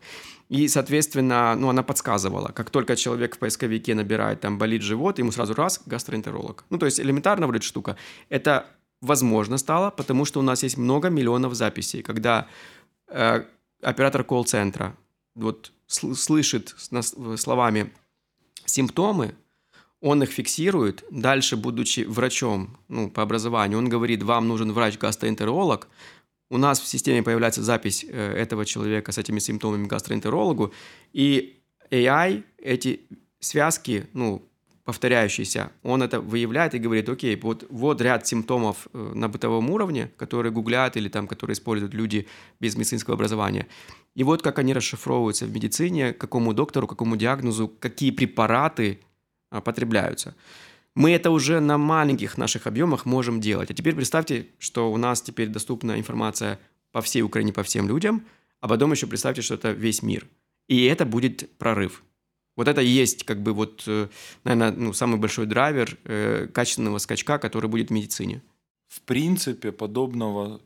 [0.49, 5.31] И, соответственно, ну, она подсказывала, как только человек в поисковике набирает там болит живот, ему
[5.31, 6.65] сразу раз гастроэнтеролог.
[6.69, 7.95] Ну, то есть элементарно вроде штука.
[8.29, 8.65] Это
[9.01, 12.47] возможно стало, потому что у нас есть много миллионов записей, когда
[13.07, 13.43] э,
[13.81, 14.95] оператор колл-центра
[15.35, 17.91] вот слышит словами
[18.65, 19.35] симптомы,
[19.99, 25.87] он их фиксирует, дальше, будучи врачом ну, по образованию, он говорит, вам нужен врач-гастроэнтеролог,
[26.49, 30.73] у нас в системе появляется запись э, этого человека с этими симптомами гастроэнтерологу,
[31.13, 33.01] и AI эти
[33.39, 34.43] связки, ну,
[34.83, 40.11] повторяющиеся, он это выявляет и говорит, окей, вот, вот ряд симптомов э, на бытовом уровне,
[40.17, 42.27] которые гуглят или там, которые используют люди
[42.59, 43.67] без медицинского образования.
[44.15, 48.99] И вот как они расшифровываются в медицине, какому доктору, какому диагнозу, какие препараты
[49.49, 50.35] а, потребляются.
[50.95, 53.71] Мы это уже на маленьких наших объемах можем делать.
[53.71, 56.59] А теперь представьте, что у нас теперь доступна информация
[56.91, 58.25] по всей Украине, по всем людям,
[58.59, 60.27] а потом еще представьте, что это весь мир.
[60.67, 62.03] И это будет прорыв.
[62.61, 64.07] Вот это и есть, как бы, вот, э,
[64.43, 68.41] наверное, ну, самый большой драйвер э, качественного скачка, который будет в медицине.
[68.87, 70.61] В принципе, подобного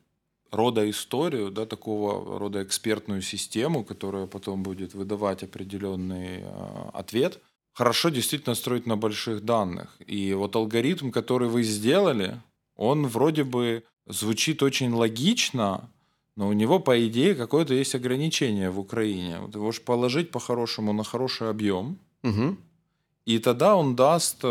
[0.51, 7.39] рода историю, да, такого рода экспертную систему, которая потом будет выдавать определенный э, ответ–
[7.75, 9.97] хорошо действительно строить на больших данных.
[10.07, 12.41] И вот алгоритм, который вы сделали,
[12.75, 15.91] он вроде бы звучит очень логично,
[16.35, 19.39] но у него, по идее, какое-то есть ограничение в Украине.
[19.39, 22.57] Вот его же положить по-хорошему на хороший объем, угу.
[23.25, 24.47] и тогда он даст э,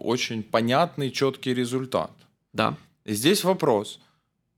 [0.00, 2.12] очень понятный, четкий результат.
[2.52, 2.76] Да.
[3.04, 4.00] И здесь вопрос.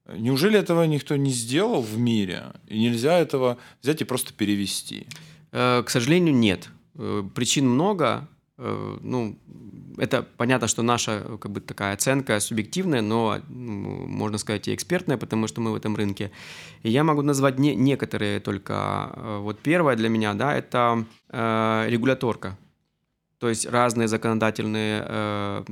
[0.09, 2.53] Неужели этого никто не сделал в мире?
[2.69, 5.07] И нельзя этого взять и просто перевести?
[5.53, 6.69] Э, к сожалению, нет.
[6.95, 8.29] Э, причин много.
[8.59, 9.39] Э, ну,
[9.99, 15.47] это понятно, что наша как бы такая оценка субъективная, но можно сказать и экспертная, потому
[15.47, 16.31] что мы в этом рынке.
[16.83, 19.13] И я могу назвать не, некоторые только.
[19.15, 22.57] Э, вот первое для меня, да, это э, регуляторка.
[23.39, 25.65] То есть разные законодательные э,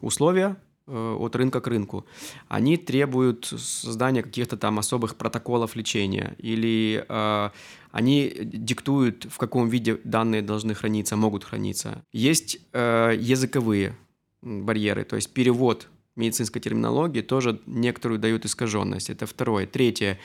[0.00, 0.56] условия
[0.88, 2.04] Э, от рынка к рынку,
[2.48, 7.50] они требуют создания каких-то там особых протоколов лечения или э,
[7.92, 12.04] они диктуют, в каком виде данные должны храниться, могут храниться.
[12.10, 13.94] Есть э, языковые
[14.40, 19.10] барьеры, то есть перевод медицинской терминологии тоже некоторую дают искаженность.
[19.10, 19.66] Это второе.
[19.66, 20.18] Третье.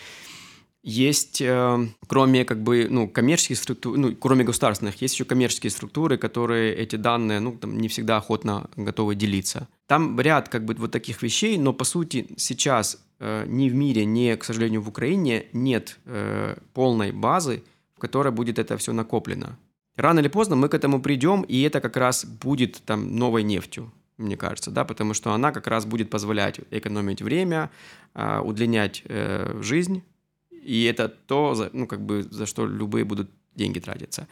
[0.89, 6.17] Есть, э, кроме как бы, ну, коммерческих структур, ну, кроме государственных, есть еще коммерческие структуры,
[6.17, 9.67] которые эти данные, ну, там, не всегда охотно готовы делиться.
[9.87, 14.05] Там ряд как бы вот таких вещей, но по сути сейчас э, ни в мире,
[14.05, 17.63] ни, к сожалению, в Украине нет э, полной базы,
[17.97, 19.59] в которой будет это все накоплено.
[19.97, 23.91] Рано или поздно мы к этому придем, и это как раз будет там новой нефтью.
[24.17, 27.71] мне кажется, да, потому что она как раз будет позволять экономить время,
[28.13, 29.03] а, удлинять
[29.59, 30.01] жизнь,
[30.63, 34.27] и это то, ну, как бы, за что любые будут деньги тратиться.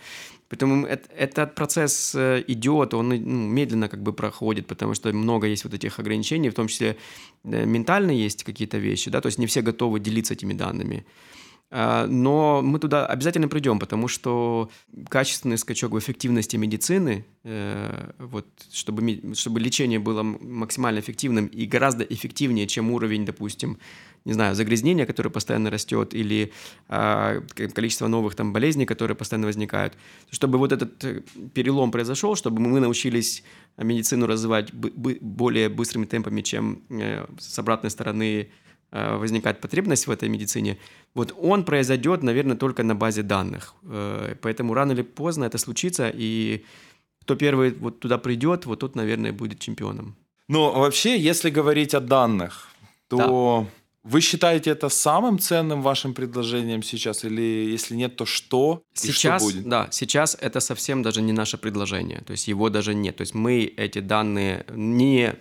[0.50, 5.64] Поэтому этот процесс э, идет, он ну, медленно как бы проходит, потому что много есть
[5.64, 6.96] вот этих ограничений, в том числе
[7.44, 11.06] э, ментально есть какие-то вещи, да, то есть не все готовы делиться этими данными.
[11.72, 14.70] А, но мы туда обязательно придем, потому что
[15.10, 22.04] качественный скачок в эффективности медицины, э, вот, чтобы, чтобы лечение было максимально эффективным и гораздо
[22.04, 23.80] эффективнее, чем уровень, допустим,
[24.26, 26.52] не знаю, загрязнения, которое постоянно растет, или
[26.90, 27.42] э,
[27.74, 29.94] количество новых там болезней, которые постоянно возникают.
[30.32, 31.22] Чтобы вот этот э,
[31.54, 33.44] перелом произошел, чтобы мы научились
[33.78, 38.50] медицину развивать более быстрыми темпами, чем э, с обратной стороны
[39.18, 40.78] возникает потребность в этой медицине,
[41.14, 43.74] вот он произойдет, наверное, только на базе данных.
[43.84, 46.64] Э, поэтому рано или поздно это случится, и
[47.22, 50.16] кто первый вот туда придет, вот тот, наверное, будет чемпионом.
[50.48, 52.70] Ну, вообще, если говорить о данных,
[53.08, 53.18] то...
[53.18, 53.68] Да
[54.06, 57.26] вы считаете это самым ценным вашим предложением сейчас?
[57.26, 58.84] Или если нет, то что?
[58.94, 59.68] Сейчас, что будет?
[59.68, 62.22] да, сейчас это совсем даже не наше предложение.
[62.22, 63.16] То есть его даже нет.
[63.16, 65.34] То есть мы эти данные не,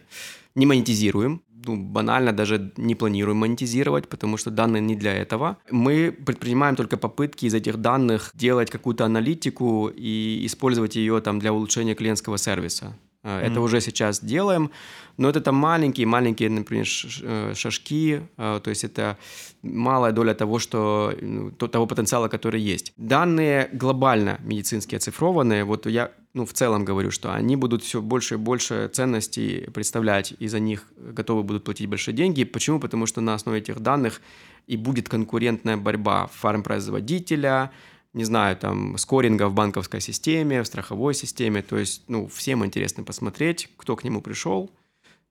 [0.54, 1.42] не монетизируем.
[1.66, 5.57] Ну, банально даже не планируем монетизировать, потому что данные не для этого.
[5.70, 11.53] Мы предпринимаем только попытки из этих данных делать какую-то аналитику и использовать ее там для
[11.53, 12.96] улучшения клиентского сервиса.
[13.24, 13.40] Mm-hmm.
[13.40, 14.70] Это уже сейчас делаем,
[15.16, 16.87] но это там маленькие-маленькие, например,
[17.22, 19.16] э, шажки, э, то есть это
[19.62, 22.92] малая доля того, что, ну, того потенциала, который есть.
[22.98, 28.35] Данные глобально медицинские оцифрованные, вот я ну, в целом говорю, что они будут все больше
[28.35, 32.42] и больше ценностей представлять, и за них готовы будут платить большие деньги.
[32.42, 32.81] Почему?
[32.81, 34.20] Потому что на основе этих данных
[34.66, 37.70] и будет конкурентная борьба фармпроизводителя,
[38.14, 41.62] не знаю, там, скоринга в банковской системе, в страховой системе.
[41.62, 44.73] То есть, ну, всем интересно посмотреть, кто к нему пришел,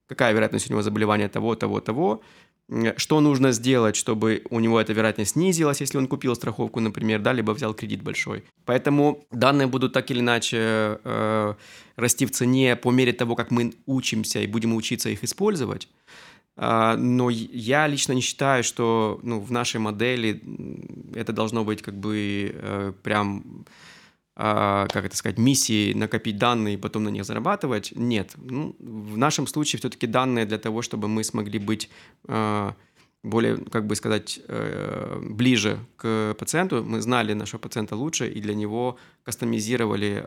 [0.07, 2.21] какая вероятность у него заболевания того, того, того,
[2.97, 7.33] что нужно сделать, чтобы у него эта вероятность снизилась, если он купил страховку, например, да,
[7.33, 8.43] либо взял кредит большой.
[8.65, 10.57] Поэтому данные будут так или иначе
[11.03, 11.53] э,
[11.95, 15.87] расти в цене по мере того, как мы учимся и будем учиться их использовать.
[16.55, 20.41] А, но я лично не считаю, что ну, в нашей модели
[21.15, 23.65] это должно быть как бы э, прям
[24.35, 27.93] как это сказать, миссией накопить данные и потом на них зарабатывать.
[27.95, 28.31] Нет.
[28.35, 31.89] Ну, в нашем случае все-таки данные для того, чтобы мы смогли быть
[32.27, 32.75] а,
[33.21, 36.83] более, как бы сказать, э, ближе к пациенту.
[36.83, 40.25] Мы знали нашего пациента лучше и для него кастомизировали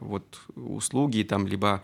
[0.00, 1.82] вот услуги, там, либо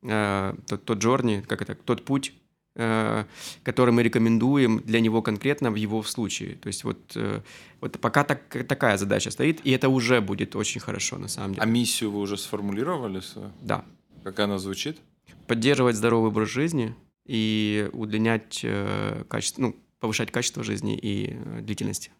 [0.00, 2.45] тот, тот journey, как это, тот путь, Э,
[2.76, 6.56] который мы рекомендуем для него конкретно в его случае.
[6.56, 7.40] То есть вот, э,
[7.80, 11.62] вот пока так, такая задача стоит, и это уже будет очень хорошо на самом деле.
[11.62, 13.22] А миссию вы уже сформулировали?
[13.62, 13.84] Да.
[14.22, 14.98] Как она звучит?
[15.46, 22.10] Поддерживать здоровый образ жизни и удлинять э, качество, ну, повышать качество жизни и длительности.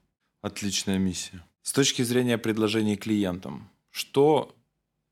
[0.42, 1.44] Отличная миссия.
[1.62, 4.54] С точки зрения предложений клиентам, что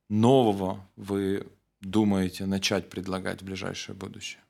[0.09, 1.47] нового вы
[1.81, 4.44] думаете начать предлагать в ближайшее будущее?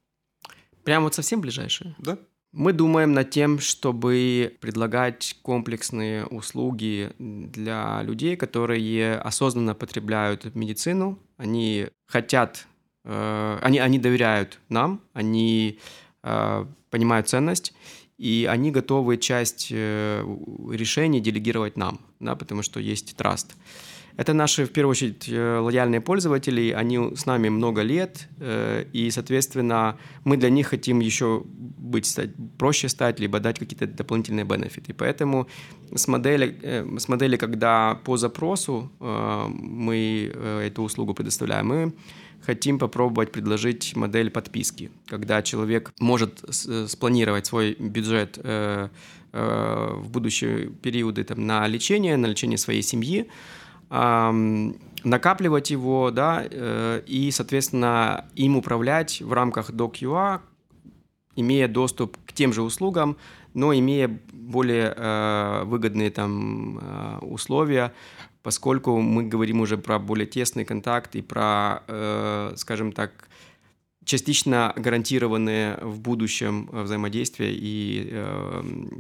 [0.84, 1.94] Прямо вот совсем ближайшие?
[1.98, 2.18] Да.
[2.52, 11.18] Мы думаем над тем, чтобы предлагать комплексные услуги для людей, которые осознанно потребляют медицину.
[11.36, 12.68] Они хотят,
[13.04, 15.80] э, они, они доверяют нам, они
[16.22, 17.74] э, понимают ценность,
[18.18, 20.24] и они готовы часть э,
[20.70, 23.56] решений делегировать нам, да, потому что есть траст.
[24.16, 29.10] Это наши, в первую очередь, э, лояльные пользователи, они с нами много лет, э, и,
[29.10, 34.94] соответственно, мы для них хотим еще быть, стать, проще стать, либо дать какие-то дополнительные бенефиты.
[34.94, 35.48] Поэтому
[35.92, 41.92] с модели, э, с модели, когда по запросу мы эту услугу предоставляем, мы
[42.46, 46.44] хотим попробовать предложить модель подписки, когда человек может
[46.86, 48.38] спланировать свой бюджет
[49.32, 53.26] в будущие периоды там, на лечение, на лечение своей семьи,
[55.04, 60.40] накапливать его, да, э, и, соответственно, им управлять в рамках DocUA,
[61.36, 63.16] имея доступ к тем же услугам,
[63.52, 67.92] но имея более э, выгодные там э, условия,
[68.42, 71.82] поскольку мы говорим уже про более тесный контакт и про,
[72.56, 73.28] скажем так,
[74.04, 78.22] частично гарантированные в будущем взаимодействие и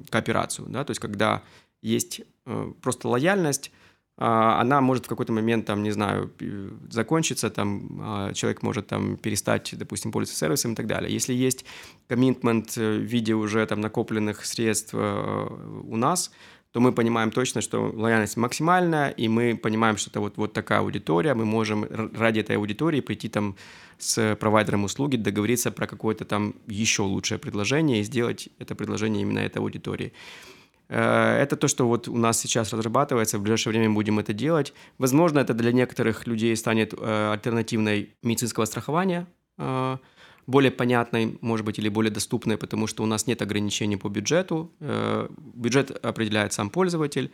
[0.08, 1.42] кооперацию, да, то есть когда
[1.82, 2.22] есть
[2.80, 3.70] просто лояльность,
[4.16, 6.32] она может в какой-то момент, там, не знаю,
[6.88, 11.12] закончиться, там, а, человек может там перестать, допустим, пользоваться сервисом и так далее.
[11.12, 11.64] Если есть
[12.06, 15.46] коммитмент в виде уже там накопленных средств э,
[15.88, 16.30] у нас,
[16.74, 20.80] то мы понимаем точно, что лояльность максимальная, и мы понимаем, что это вот, вот такая
[20.80, 21.84] аудитория, мы можем
[22.14, 23.54] ради этой аудитории прийти там
[23.98, 29.38] с провайдером услуги, договориться про какое-то там еще лучшее предложение и сделать это предложение именно
[29.38, 30.12] этой аудитории.
[30.88, 34.72] Э, это то, что вот у нас сейчас разрабатывается, в ближайшее время будем это делать.
[34.98, 39.26] Возможно, это для некоторых людей станет э, альтернативной медицинского страхования,
[39.58, 39.96] э,
[40.46, 44.70] более понятной, может быть, или более доступной, потому что у нас нет ограничений по бюджету.
[45.54, 47.30] Бюджет определяет сам пользователь.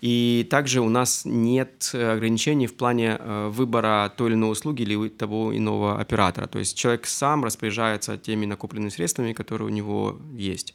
[0.00, 3.18] И также у нас нет ограничений в плане
[3.50, 6.46] выбора той или иной услуги или того иного оператора.
[6.46, 10.74] То есть человек сам распоряжается теми накопленными средствами, которые у него есть.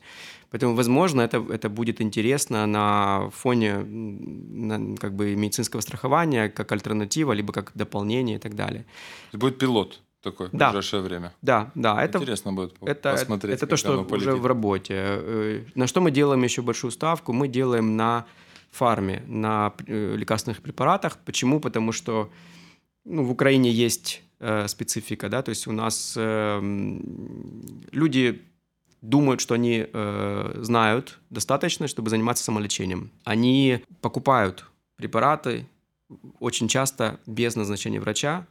[0.51, 7.31] Поэтому, возможно, это, это будет интересно на фоне на, как бы медицинского страхования как альтернатива,
[7.31, 8.85] либо как дополнение и так далее.
[9.33, 10.67] Будет пилот такой да.
[10.67, 11.33] в ближайшее время.
[11.41, 12.03] Да, да.
[12.03, 13.55] Это, Интересно будет это, посмотреть.
[13.55, 14.93] Это, это то, что уже в работе.
[14.97, 17.33] Э, на что мы делаем еще большую ставку?
[17.33, 18.25] Мы делаем на
[18.71, 21.17] фарме, на э, лекарственных препаратах.
[21.25, 21.59] Почему?
[21.59, 22.29] Потому что
[23.05, 26.59] ну, в Украине есть э, специфика, да, то есть у нас э,
[27.91, 28.41] люди
[29.01, 33.11] думают, что они э, знают достаточно, чтобы заниматься самолечением.
[33.23, 35.67] Они покупают препараты
[36.39, 38.45] очень часто без назначения врача,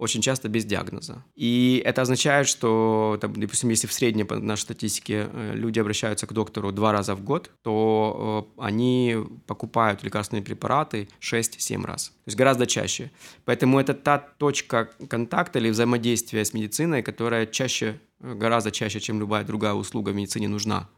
[0.00, 1.22] очень часто без диагноза.
[1.36, 6.32] И это означает, что, допустим, если в среднем по нашей статистике э, люди обращаются к
[6.32, 12.08] доктору два раза в год, то э, они покупают лекарственные препараты 6-7 раз.
[12.08, 13.10] То есть гораздо чаще.
[13.44, 19.20] Поэтому это та точка контакта или взаимодействия с медициной, которая чаще, э, гораздо чаще, чем
[19.20, 20.88] любая другая услуга в медицине нужна.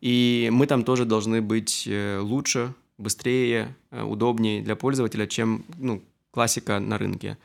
[0.00, 1.88] И мы там тоже должны быть
[2.20, 6.02] лучше, быстрее, удобнее для пользователя, чем ну,
[6.32, 7.38] классика на рынке.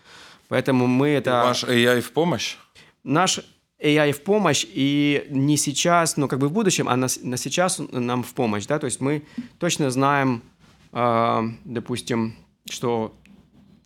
[0.51, 1.43] Поэтому мы это...
[1.45, 2.57] Ваш AI в помощь?
[3.05, 3.39] Наш
[3.81, 7.79] AI в помощь, и не сейчас, но как бы в будущем, а на, на сейчас
[7.79, 9.23] нам в помощь, да, то есть мы
[9.59, 10.41] точно знаем,
[10.91, 12.35] э, допустим,
[12.69, 13.15] что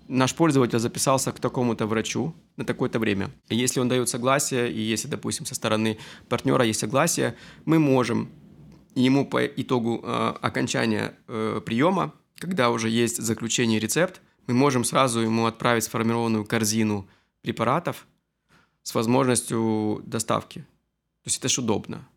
[0.08, 3.30] наш пользователь записался к такому-то врачу на такое-то время.
[3.50, 6.00] И если он дает согласие, и если, допустим, со стороны
[6.30, 7.36] партнера есть согласие,
[7.66, 8.32] мы можем
[8.96, 15.20] ему по итогу э, окончания э, приема, когда уже есть заключение рецепт, мы можем сразу
[15.20, 17.08] ему отправить сформированную корзину
[17.42, 18.08] препаратов
[18.84, 20.60] с возможностью доставки.
[20.60, 22.08] То есть это же удобно.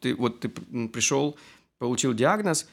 [0.00, 1.36] Ты, вот ты пришел,
[1.78, 2.66] получил диагноз,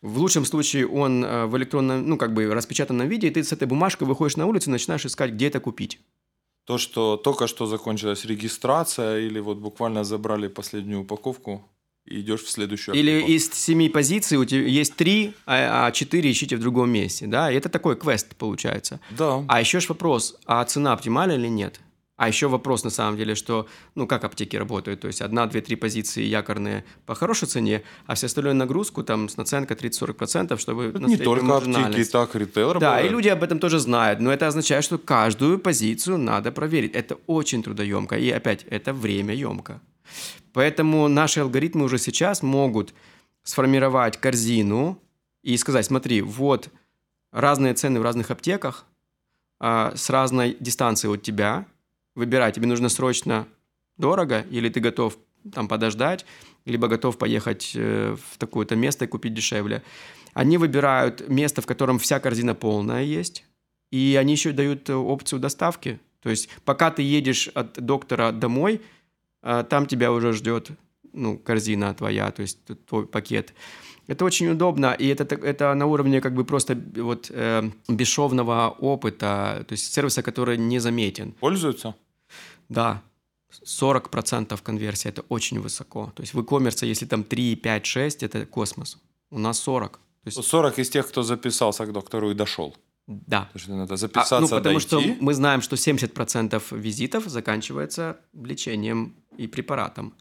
[0.00, 3.52] в лучшем случае он э, в электронном, ну, как бы распечатанном виде, и ты с
[3.52, 6.00] этой бумажкой выходишь на улицу и начинаешь искать, где это купить.
[6.64, 11.64] То, что только что закончилась регистрация или вот буквально забрали последнюю упаковку,
[12.08, 13.32] и идешь в следующую Или ошибку.
[13.32, 17.50] из семи позиций у тебя есть три, а, а четыре ищите в другом месте, да?
[17.52, 19.00] И это такой квест получается.
[19.10, 19.44] Да.
[19.48, 21.80] А еще ж вопрос, а цена оптимальна или нет?
[22.16, 25.60] А еще вопрос на самом деле, что, ну, как аптеки работают, то есть одна, две,
[25.60, 30.86] три позиции якорные по хорошей цене, а все остальное нагрузку там с наценкой 30-40%, чтобы...
[30.86, 33.06] Это не только аптеки, так ритейл Да, работает.
[33.06, 36.92] и люди об этом тоже знают, но это означает, что каждую позицию надо проверить.
[36.96, 39.80] Это очень трудоемко, и опять, это время емко.
[40.52, 42.94] Поэтому наши алгоритмы уже сейчас могут
[43.42, 45.00] сформировать корзину
[45.42, 46.70] и сказать, смотри, вот
[47.30, 48.84] разные цены в разных аптеках
[49.60, 51.66] а, с разной дистанцией от тебя.
[52.14, 53.46] Выбирай, тебе нужно срочно
[53.96, 55.16] дорого или ты готов
[55.52, 56.26] там подождать,
[56.64, 59.82] либо готов поехать э, в такое-то место и купить дешевле.
[60.34, 63.44] Они выбирают место, в котором вся корзина полная есть,
[63.90, 66.00] и они еще дают опцию доставки.
[66.20, 68.82] То есть пока ты едешь от доктора домой–
[69.42, 70.70] а там тебя уже ждет
[71.12, 73.54] ну, корзина твоя, то есть твой пакет.
[74.06, 79.64] Это очень удобно, и это, это на уровне как бы просто вот э, бесшовного опыта,
[79.68, 81.32] то есть сервиса, который не заметен.
[81.32, 81.94] Пользуются?
[82.68, 83.02] Да,
[83.64, 86.12] 40% конверсия– это очень высоко.
[86.14, 88.98] То есть в e-commerce, если там 3, 5, 6– это космос.
[89.30, 89.92] У нас 40.
[89.92, 90.44] То есть...
[90.44, 92.74] 40 из тех, кто записался к доктору и дошел.
[93.08, 93.48] Да.
[93.52, 94.86] То есть надо записаться, а, ну, потому дойти.
[94.86, 100.12] что мы знаем, что 70% визитов заканчивается лечением и препаратом.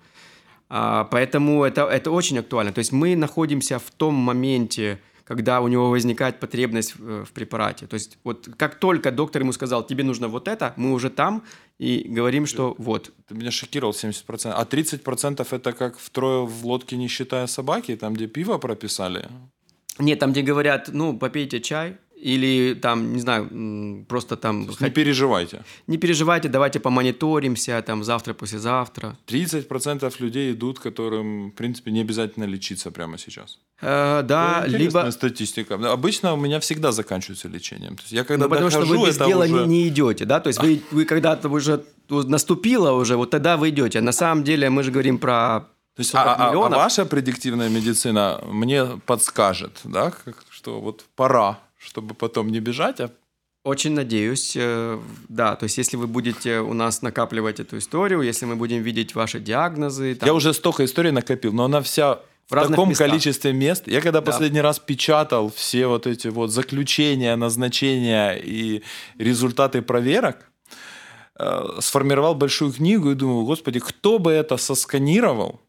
[0.69, 2.71] А, поэтому это, это очень актуально.
[2.71, 7.87] То есть мы находимся в том моменте, когда у него возникает потребность в, в препарате.
[7.87, 11.43] То есть вот как только доктор ему сказал, тебе нужно вот это, мы уже там
[11.77, 13.11] и говорим, что вот.
[13.27, 14.53] Ты меня шокировал 70%.
[14.55, 19.27] А 30% это как втрое в лодке, не считая собаки, там, где пиво прописали?
[19.99, 24.67] Нет, там, где говорят, ну, попейте чай, или там, не знаю, просто там...
[24.79, 25.63] Не переживайте.
[25.87, 29.17] Не переживайте, давайте помониторимся, там, завтра, послезавтра.
[29.27, 33.59] 30% людей идут, которым, в принципе, не обязательно лечиться прямо сейчас.
[33.81, 35.11] Э, да, ну, либо...
[35.11, 35.75] статистика.
[35.75, 37.95] Обычно у меня всегда заканчивается лечением.
[37.95, 39.53] То есть я когда ну, потому дохожу, что вы без дела уже...
[39.53, 40.39] не, не идете, да?
[40.39, 44.01] То есть вы, вы когда-то уже наступило уже, вот тогда вы идете.
[44.01, 45.59] На самом деле мы же говорим про
[45.95, 50.11] То есть, а, а, а ваша предиктивная медицина мне подскажет, да,
[50.49, 53.11] что вот пора, чтобы потом не бежать, а
[53.63, 55.55] очень надеюсь, э, да.
[55.55, 59.39] То есть, если вы будете у нас накапливать эту историю, если мы будем видеть ваши
[59.39, 60.15] диагнозы.
[60.15, 60.27] Там...
[60.27, 63.07] Я уже столько историй накопил, но она вся в, в таком местах.
[63.07, 63.87] количестве мест.
[63.87, 64.31] Я когда да.
[64.31, 68.83] последний раз печатал все вот эти вот заключения, назначения и
[69.17, 70.49] результаты проверок,
[71.37, 75.59] э, сформировал большую книгу и думал, господи, кто бы это сосканировал,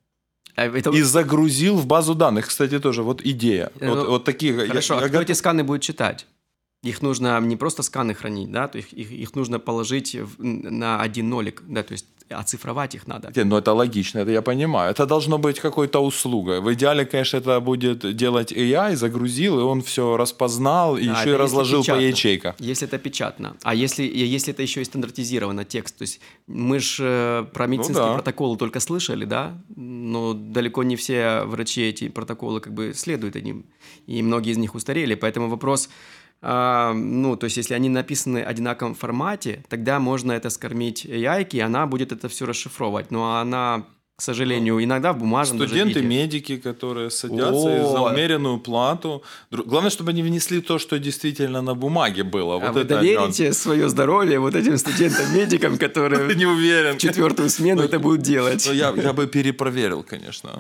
[0.67, 0.91] это...
[0.91, 2.49] и загрузил в базу данных.
[2.49, 3.71] Кстати, тоже вот идея.
[3.81, 4.67] Ну, вот, вот такие.
[4.67, 5.31] Хорошо, я, а я кто готов...
[5.31, 6.27] эти сканы будет читать?
[6.83, 11.01] их нужно не просто сканы хранить, да, то их, их, их нужно положить в, на
[11.01, 13.33] один нолик, да, то есть оцифровать их надо.
[13.35, 14.91] Ну, это логично, это я понимаю.
[14.91, 16.61] Это должно быть какой-то услугой.
[16.61, 21.31] В идеале, конечно, это будет делать AI, загрузил, и он все распознал, и да, еще
[21.31, 22.55] и разложил по ячейкам.
[22.59, 23.57] Если это печатно.
[23.63, 27.73] А если, если это еще и стандартизировано, текст, то есть мы же э, про ну
[27.73, 28.15] медицинские ну, да.
[28.15, 33.65] протоколы только слышали, да, но далеко не все врачи эти протоколы как бы следуют одним,
[34.07, 35.89] и многие из них устарели, поэтому вопрос
[36.41, 41.61] ну, то есть если они написаны в одинаковом формате, тогда можно это скормить AI, и
[41.61, 43.11] она будет это все расшифровывать.
[43.11, 43.87] Но она
[44.19, 47.93] к сожалению, иногда в бумажном Студенты, медики, которые садятся О!
[47.93, 49.23] за умеренную плату.
[49.53, 52.57] Главное, чтобы они внесли то, что действительно на бумаге было.
[52.57, 56.97] А вот вы доверите свое здоровье вот этим студентам-медикам, которые не уверен.
[56.97, 58.67] в четвертую смену это будут делать?
[58.67, 60.51] Ну, я, я бы перепроверил, конечно,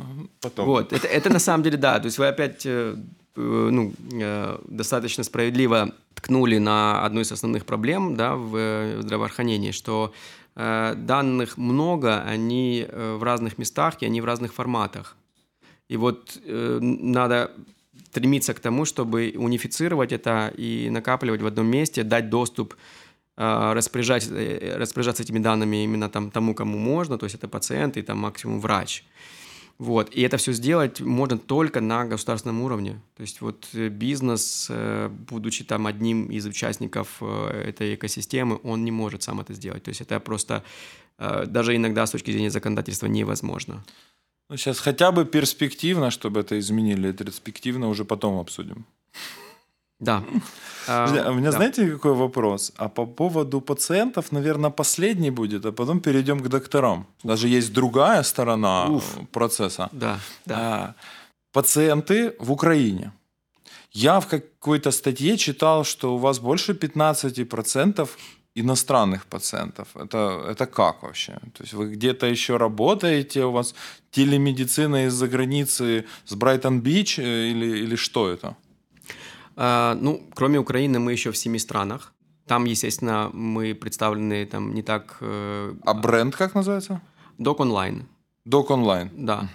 [0.41, 0.65] потом.
[0.65, 1.99] Вот, это, это на самом деле да.
[1.99, 2.95] То есть вы опять э,
[3.39, 10.13] Э, ну, э, достаточно справедливо ткнули на одну из основных проблем да, в здравоохранении, что
[10.59, 15.17] данных много, они в разных местах и они в разных форматах.
[15.89, 17.53] И вот надо
[18.11, 22.75] стремиться к тому, чтобы унифицировать это и накапливать в одном месте, дать доступ
[23.37, 24.29] распоряжать,
[24.77, 28.61] распоряжаться этими данными именно там, тому, кому можно, то есть это пациент и там максимум
[28.61, 29.05] врач.
[29.79, 30.11] Вот.
[30.11, 33.01] И это все сделать можно только на государственном уровне.
[33.16, 38.85] То есть вот э, бизнес, э, будучи там одним из участников э, этой экосистемы, он
[38.85, 39.85] не может сам это сделать.
[39.85, 40.62] То есть это просто
[41.18, 43.85] даже иногда с точки зрения законодательства невозможно.
[44.49, 47.11] Ну, сейчас хотя бы перспективно, чтобы это изменили.
[47.11, 48.87] Это перспективно уже потом обсудим.
[50.01, 50.23] Да.
[50.91, 51.57] А, у меня, да.
[51.57, 52.73] знаете, какой вопрос?
[52.79, 57.05] А по поводу пациентов, наверное, последний будет, а потом перейдем к докторам.
[57.23, 59.19] Даже есть другая сторона Уф.
[59.31, 59.91] процесса.
[59.93, 60.57] Да, да.
[60.57, 60.95] А,
[61.53, 63.13] пациенты в Украине.
[63.93, 68.09] Я в какой-то статье читал, что у вас больше 15%
[68.55, 69.89] иностранных пациентов.
[69.95, 71.33] Это, это как вообще?
[71.33, 73.75] То есть вы где-то еще работаете, у вас
[74.11, 78.57] телемедицина из-за границы с Брайтон-Бич э, или, или что это?
[79.61, 82.13] А, ну, кроме Украины, мы еще в семи странах.
[82.47, 85.17] Там, естественно, мы представлены там не так...
[85.21, 87.01] Э, а бренд как называется?
[87.39, 88.07] Док онлайн.
[88.45, 89.11] Док онлайн.
[89.17, 89.49] Да.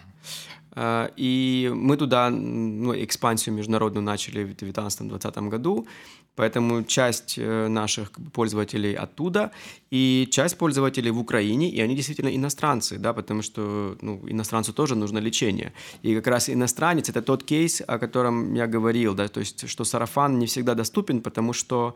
[0.76, 5.88] А, и мы туда ну, экспансию международную начали в 2019-2020 году.
[6.36, 9.52] Поэтому часть э, наших пользователей оттуда
[9.92, 14.96] и часть пользователей в Украине, и они действительно иностранцы, да, потому что ну, иностранцу тоже
[14.96, 15.74] нужно лечение.
[16.02, 19.84] И как раз иностранец– это тот кейс, о котором я говорил, да, то есть что
[19.84, 21.94] сарафан не всегда доступен, потому что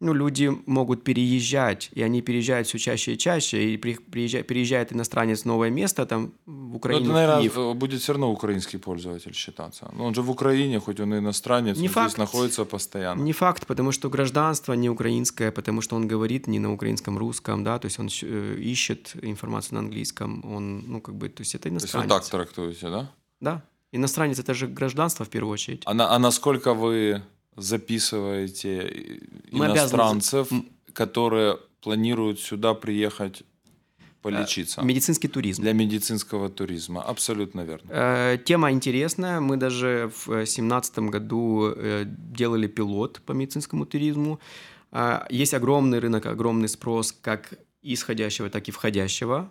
[0.00, 5.42] ну, люди могут переезжать, и они переезжают все чаще и чаще, и приезжает, переезжает иностранец
[5.42, 7.76] в новое место, там, в Украину, Но это, наверное, Киев.
[7.76, 9.90] будет все равно украинский пользователь считаться.
[9.96, 12.10] Но он же в Украине, хоть он и иностранец, не он факт.
[12.10, 13.22] здесь находится постоянно.
[13.22, 17.64] Не факт, потому что гражданство не украинское, потому что он говорит не на украинском, русском,
[17.64, 21.54] да, то есть он э, ищет информацию на английском, он, ну, как бы, то есть
[21.54, 21.92] это иностранец.
[21.92, 23.10] То есть вы так трактуете, да?
[23.40, 23.62] Да.
[23.92, 25.82] Иностранец– это же гражданство в первую очередь.
[25.84, 27.22] А, на, а насколько вы
[27.56, 30.70] записываете Мы иностранцев, обязаны...
[30.92, 33.44] которые планируют сюда приехать
[34.24, 34.80] полечиться.
[34.80, 35.62] Э, медицинский туризм.
[35.62, 37.90] Для медицинского туризма, абсолютно верно.
[37.90, 39.40] Э, тема интересная.
[39.40, 44.38] Мы даже в 2017 году э, делали пилот по медицинскому туризму.
[45.28, 49.50] Есть огромный рынок, огромный спрос как исходящего, так и входящего.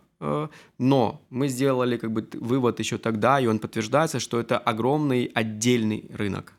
[0.78, 6.10] Но мы сделали как бы вывод еще тогда, и он подтверждается, что это огромный отдельный
[6.14, 6.54] рынок.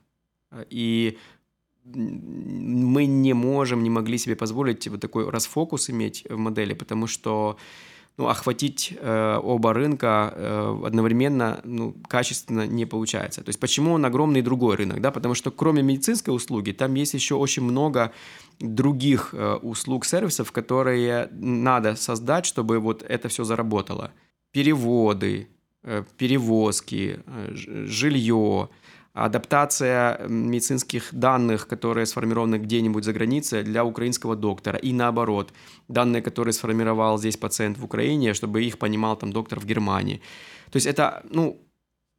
[0.69, 1.17] И
[1.85, 7.57] мы не можем, не могли себе позволить вот такой расфокус иметь в модели, потому что
[8.17, 13.43] ну, охватить э, оба рынка э, одновременно ну, качественно не получается.
[13.43, 15.01] То есть почему он огромный другой рынок?
[15.01, 15.11] Да?
[15.11, 18.13] Потому что кроме медицинской услуги, там есть еще очень много
[18.61, 24.13] других э, услуг, сервисов, которые надо создать, чтобы вот это все заработало.
[24.53, 25.49] Переводы,
[25.83, 27.49] э, перевозки, э,
[27.87, 28.69] жилье,
[29.15, 35.53] адаптация медицинских данных, которые сформированы где-нибудь за границей для украинского доктора, и наоборот,
[35.89, 40.21] данные, которые сформировал здесь пациент в Украине, чтобы их понимал там доктор в Германии.
[40.73, 41.61] То есть это, ну,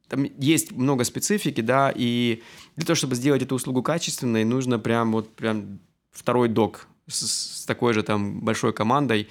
[0.08, 2.42] там есть много специфики, да, и
[2.76, 5.80] для того, чтобы сделать эту услугу качественной, нужно прям вот прям
[6.12, 9.28] второй док с, с такой же там большой командой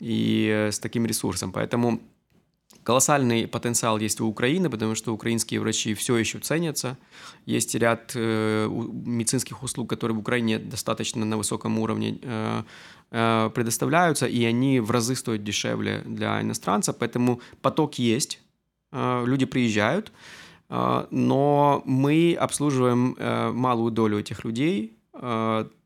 [0.00, 1.52] и э, с таким ресурсом.
[1.52, 2.00] Поэтому
[2.82, 6.96] Колоссальный потенциал есть у Украины, потому что украинские врачи все еще ценятся.
[7.46, 12.62] Есть ряд э, медицинских услуг, которые в Украине достаточно на высоком уровне э,
[13.10, 18.40] э, предоставляются, и они в разы стоят дешевле для иностранца, поэтому поток есть,
[18.92, 20.12] э, люди приезжают,
[20.68, 24.96] э, но мы обслуживаем э, малую долю этих людей,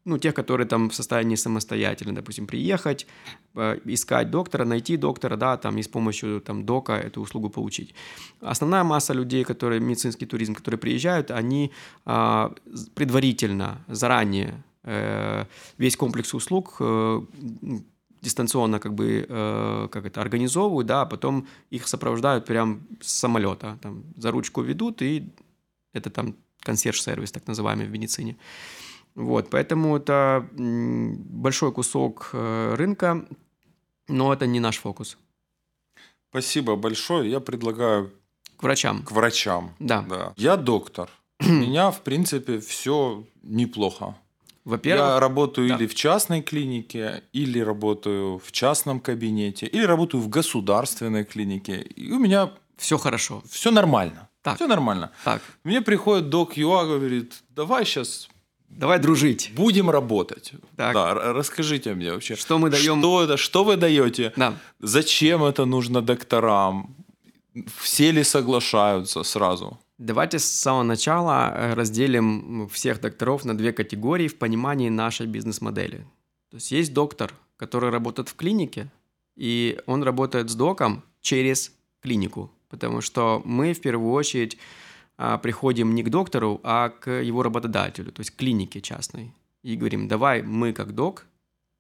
[0.05, 3.07] ну, тех, которые там в состоянии самостоятельно, допустим, приехать,
[3.55, 7.95] э, искать доктора, найти доктора, да, там, и с помощью там дока эту услугу получить.
[8.41, 11.71] Основная масса людей, которые, медицинский туризм, которые приезжают, они
[12.07, 12.53] а,
[12.95, 15.45] предварительно, заранее э,
[15.79, 17.21] весь комплекс услуг э,
[18.23, 23.79] дистанционно как бы э, как это организовывают, да, а потом их сопровождают прям с самолета,
[23.83, 25.29] там за ручку ведут и
[25.93, 28.37] это там консьерж-сервис так называемый в медицине.
[29.15, 33.27] Вот, поэтому это большой кусок э, рынка,
[34.09, 35.19] но это не наш фокус.
[36.31, 37.31] Спасибо большое.
[37.31, 38.13] Я предлагаю
[38.57, 39.03] к врачам.
[39.03, 39.75] К врачам.
[39.79, 40.03] Да.
[40.03, 40.33] да.
[40.37, 41.11] Я доктор.
[41.41, 44.15] У меня, в принципе, все неплохо.
[44.65, 45.77] Во-первых, я работаю да.
[45.77, 51.81] или в частной клинике, или работаю в частном кабинете, или работаю в государственной клинике.
[51.81, 53.43] И у меня все хорошо.
[53.49, 54.29] Все нормально.
[54.43, 54.57] Так.
[54.57, 55.11] Все нормально.
[55.25, 55.43] Так.
[55.65, 58.29] Мне приходит док ЮА, говорит, давай сейчас
[58.71, 59.51] Давай дружить.
[59.55, 60.53] Будем работать.
[60.77, 60.95] Так.
[60.95, 62.37] Да, расскажите мне вообще.
[62.37, 63.01] Что мы даем?
[63.01, 63.37] Что это?
[63.37, 64.33] Что вы даете?
[64.37, 64.55] Да.
[64.79, 66.95] Зачем это нужно докторам?
[67.79, 69.79] Все ли соглашаются сразу?
[69.99, 76.07] Давайте с самого начала э, разделим всех докторов на две категории в понимании нашей бизнес-модели.
[76.51, 78.89] То есть есть доктор, который работает в клинике,
[79.37, 84.57] и он работает с доком через клинику, потому что мы в первую очередь
[85.43, 89.35] приходим не к доктору, а к его работодателю, то есть к клинике частной.
[89.63, 91.27] И говорим, давай мы как док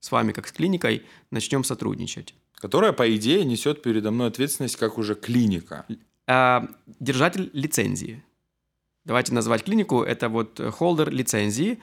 [0.00, 2.34] с вами как с клиникой начнем сотрудничать.
[2.54, 5.86] Которая, по идее, несет передо мной ответственность как уже клиника.
[6.26, 6.68] А,
[6.98, 8.22] держатель лицензии.
[9.04, 11.78] Давайте назвать клинику, это вот холдер лицензии.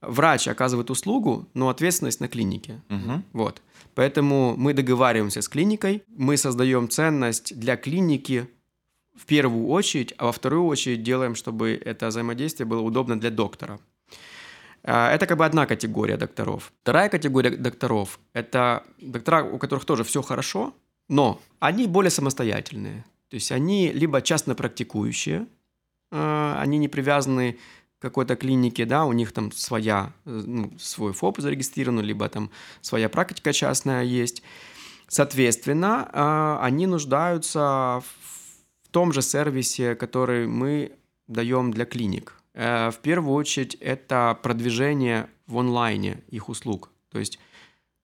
[0.00, 2.80] Врач оказывает услугу, но ответственность на клинике.
[2.88, 3.22] Угу.
[3.32, 3.62] Вот.
[3.94, 8.48] Поэтому мы договариваемся с клиникой, мы создаем ценность для клиники
[9.14, 13.78] в первую очередь, а во вторую очередь делаем, чтобы это взаимодействие было удобно для доктора.
[14.84, 16.72] А, это как бы одна категория докторов.
[16.82, 20.74] Вторая категория докторов– это доктора, у которых тоже все хорошо,
[21.08, 23.04] но они более самостоятельные.
[23.28, 25.46] То есть они либо частно практикующие,
[26.10, 27.58] а, они не привязаны
[27.98, 32.50] к какой-то клинике, да, у них там своя, ну, свой ФОП зарегистрирован, либо там
[32.80, 34.42] своя практика частная есть.
[35.06, 38.32] Соответственно, а, они нуждаются в
[38.92, 40.92] том же сервисе, который мы
[41.26, 42.34] даем для клиник.
[42.54, 46.90] Э, в первую очередь это продвижение в онлайне их услуг.
[47.10, 47.38] То есть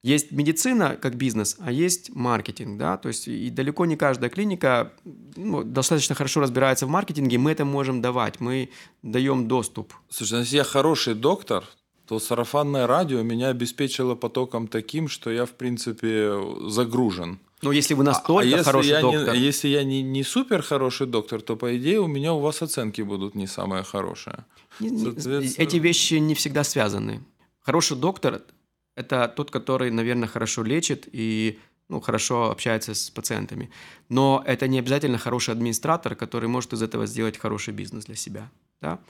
[0.02, 4.92] есть медицина как бизнес, а есть маркетинг, да, то есть и далеко не каждая клиника
[5.36, 8.70] ну, достаточно хорошо разбирается в маркетинге, мы это можем давать, мы
[9.02, 9.92] даем доступ.
[10.08, 11.64] Слушай, ну, если я хороший доктор,
[12.06, 16.32] то сарафанное радио меня обеспечило потоком таким, что я, в принципе,
[16.68, 17.38] загружен.
[17.62, 19.34] Ну, если вы настолько а, а если хороший я доктор.
[19.34, 22.62] Не, если я не, не супер хороший доктор, то, по идее, у меня у вас
[22.62, 24.44] оценки будут не самые хорошие.
[24.78, 25.64] Соответственно...
[25.64, 27.20] Эти вещи не всегда связаны.
[27.60, 28.42] Хороший доктор–
[28.96, 33.70] это тот, который, наверное, хорошо лечит и ну, хорошо общается с пациентами.
[34.08, 38.50] Но это не обязательно хороший администратор, который может из этого сделать хороший бизнес для себя.
[38.80, 39.00] Да?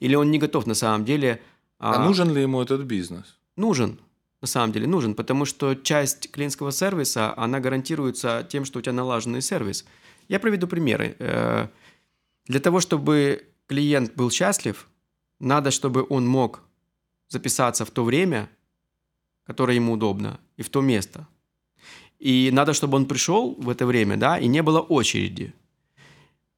[0.00, 1.42] Или он не готов на самом деле…
[1.78, 3.36] А, а нужен ли ему этот бизнес?
[3.56, 3.98] Нужен
[4.40, 8.92] на самом деле нужен, потому что часть клиентского сервиса, она гарантируется тем, что у тебя
[8.92, 9.84] налаженный сервис.
[10.28, 11.16] Я приведу примеры.
[11.18, 11.68] Э,
[12.46, 14.86] для того, чтобы клиент был счастлив,
[15.40, 16.62] надо, чтобы он мог
[17.28, 18.48] записаться в то время,
[19.44, 21.26] которое ему удобно, и в то место.
[22.18, 25.52] И надо, чтобы он пришел в это время, да, и не было очереди.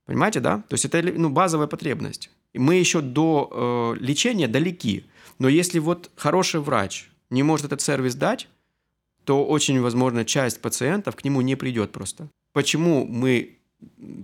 [0.07, 0.59] Понимаете, да?
[0.69, 2.31] То есть это ну, базовая потребность.
[2.53, 5.05] И мы еще до э, лечения далеки.
[5.39, 8.49] Но если вот хороший врач, не может этот сервис дать,
[9.25, 12.29] то очень возможно часть пациентов к нему не придет просто.
[12.53, 13.59] Почему мы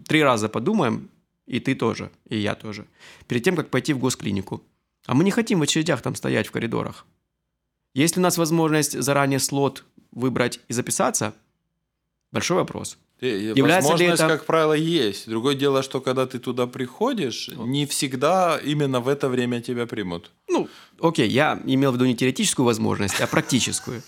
[0.06, 1.10] три раза подумаем,
[1.46, 2.86] и ты тоже, и я тоже,
[3.28, 4.62] перед тем, как пойти в госклинику.
[5.06, 7.06] А мы не хотим в очередях там стоять в коридорах.
[7.94, 11.34] Есть ли у нас возможность заранее слот выбрать и записаться?
[12.32, 12.98] Большой вопрос.
[13.20, 14.28] Является Возможность, ли это...
[14.28, 15.28] как правило, есть.
[15.28, 20.30] Другое дело, что когда ты туда приходишь, не всегда именно в это время тебя примут.
[20.48, 20.68] Ну,
[21.00, 24.02] окей, я имел в виду не теоретическую возможность, а практическую.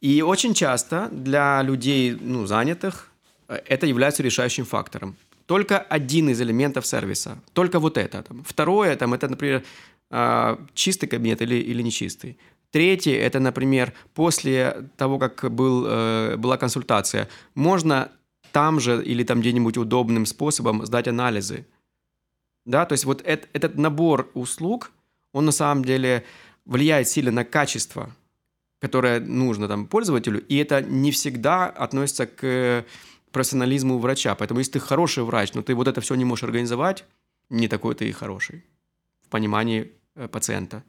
[0.00, 3.10] И очень часто для людей ну, занятых
[3.48, 5.16] э, это является решающим фактором.
[5.46, 8.22] Только один из элементов сервиса, только вот это.
[8.22, 8.44] Там.
[8.44, 9.64] Второе, там, это, например,
[10.10, 12.38] а, чистый кабинет или, или нечистый.
[12.70, 18.10] Третье– это, например, после того, как был, э, была консультация, можно
[18.54, 21.66] там же или там где-нибудь удобным способом сдать анализы.
[22.64, 24.92] Да, то есть вот этот, этот набор услуг,
[25.32, 26.24] он на самом деле
[26.64, 28.14] влияет сильно на качество,
[28.78, 32.84] которое нужно там пользователю, и это не всегда относится к
[33.32, 34.36] профессионализму врача.
[34.36, 37.04] Поэтому если ты хороший врач, но ты вот это все не можешь организовать,
[37.50, 38.64] не такой ты и хороший
[39.20, 40.84] в понимании э, пациента.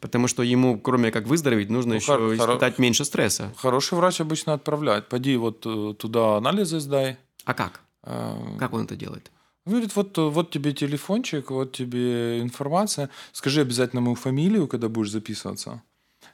[0.00, 3.52] Потому что ему, кроме как выздороветь, нужно ну, еще хор- испытать меньше стресса.
[3.56, 5.08] Хороший врач обычно отправляет.
[5.08, 7.18] Пойди вот э, туда анализы сдай.
[7.44, 7.80] А как?
[8.02, 8.56] А...
[8.58, 9.30] Как он это делает?
[9.66, 13.10] Говорит, вот, вот тебе телефончик, вот тебе информация.
[13.32, 15.82] Скажи обязательно мою фамилию, когда будешь записываться.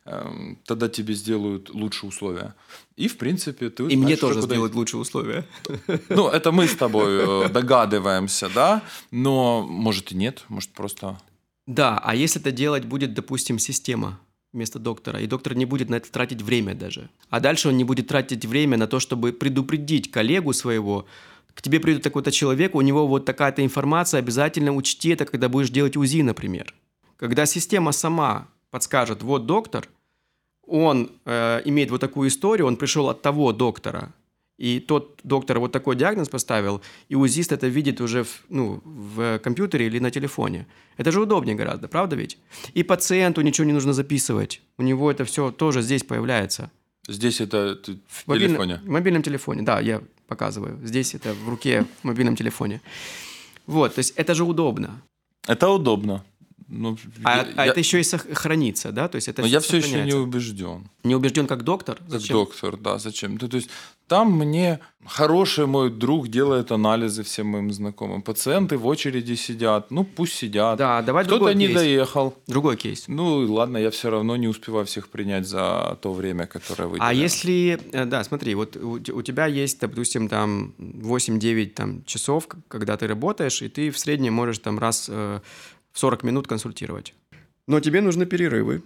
[0.05, 2.55] Эм, тогда тебе сделают лучшие условия.
[2.95, 3.85] И, в принципе, ты...
[3.89, 5.45] И мне тоже сделают лучшие условия.
[6.09, 8.83] Ну, это мы с тобой э, догадываемся, да?
[9.11, 11.19] Но, может, и нет, может, просто...
[11.67, 14.21] Да, а если это делать будет, допустим, система
[14.53, 17.11] вместо доктора, и доктор не будет на это тратить время даже.
[17.29, 21.07] А дальше он не будет тратить время на то, чтобы предупредить коллегу своего,
[21.53, 25.71] к тебе придет такой-то человек, у него вот такая-то информация, обязательно учти это, когда будешь
[25.71, 26.75] делать УЗИ, например.
[27.17, 29.89] Когда система сама подскажет, вот доктор,
[30.67, 34.13] он э, имеет вот такую историю, он пришел от того доктора,
[34.59, 39.39] и тот доктор вот такой диагноз поставил, и УЗИст это видит уже в, ну, в
[39.39, 40.67] компьютере или на телефоне.
[40.97, 42.39] Это же удобнее гораздо, правда ведь?
[42.75, 44.63] И пациенту ничего не нужно записывать.
[44.79, 46.71] У него это все тоже здесь появляется.
[47.09, 47.79] Здесь это
[48.09, 48.81] в мобильном, телефоне?
[48.85, 50.81] В мобильном телефоне, да, я показываю.
[50.83, 52.81] Здесь это в руке, в мобильном телефоне.
[53.67, 55.03] Вот, то есть это же удобно.
[55.47, 56.25] Это удобно.
[56.69, 59.09] Ну, а, я, а это еще и сохранится, да?
[59.09, 60.89] То есть это но я все еще не убежден.
[61.05, 61.99] Не убежден как доктор?
[62.09, 62.39] Зачем?
[62.39, 63.39] Как доктор, да, зачем?
[63.39, 63.71] То, то есть
[64.09, 68.23] там мне хороший мой друг делает анализы всем моим знакомым.
[68.23, 70.79] Пациенты в очереди сидят, ну пусть сидят.
[70.79, 71.79] Да, давай Кто-то не кейс.
[71.79, 72.35] доехал.
[72.47, 73.05] Другой кейс.
[73.09, 76.99] Ну ладно, я все равно не успеваю всех принять за то время, которое вы.
[77.01, 82.49] А если, э, да, смотри, вот у, у тебя есть, допустим, там 8-9 там, часов,
[82.69, 85.41] когда ты работаешь, и ты в среднем можешь там раз э,
[85.97, 87.15] 40 минут консультировать.
[87.67, 88.83] Но тебе нужны перерывы.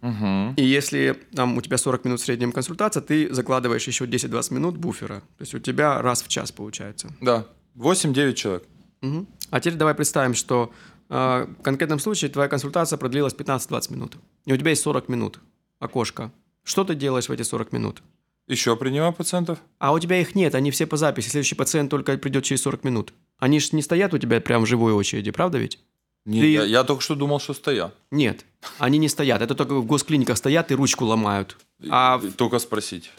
[0.00, 0.54] Угу.
[0.56, 4.76] И если там у тебя 40 минут в среднем консультация, ты закладываешь еще 10-20 минут
[4.76, 5.20] буфера.
[5.36, 7.14] То есть у тебя раз в час получается.
[7.20, 7.46] Да,
[7.76, 8.64] 8-9 человек.
[9.02, 9.26] Угу.
[9.50, 10.72] А теперь давай представим, что
[11.08, 14.16] э, в конкретном случае твоя консультация продлилась 15-20 минут.
[14.46, 15.40] И у тебя есть 40 минут,
[15.80, 16.32] окошко.
[16.64, 18.02] Что ты делаешь в эти 40 минут?
[18.46, 19.58] Еще принимаю пациентов.
[19.78, 21.28] А у тебя их нет, они все по записи.
[21.28, 23.12] Следующий пациент только придет через 40 минут.
[23.38, 25.78] Они же не стоят у тебя прямо в живой очереди, правда ведь?
[26.24, 26.52] Не, ты...
[26.52, 27.94] я, я только что думал, что стоят.
[28.10, 28.44] Нет,
[28.78, 29.42] они не стоят.
[29.42, 31.56] Это только в госклиниках стоят и ручку ломают.
[31.90, 32.20] А...
[32.36, 33.10] Только спросить.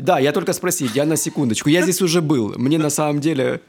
[0.00, 1.68] Да, я только спросить, я на секундочку.
[1.68, 2.54] Я здесь уже был.
[2.56, 3.60] Мне на самом деле...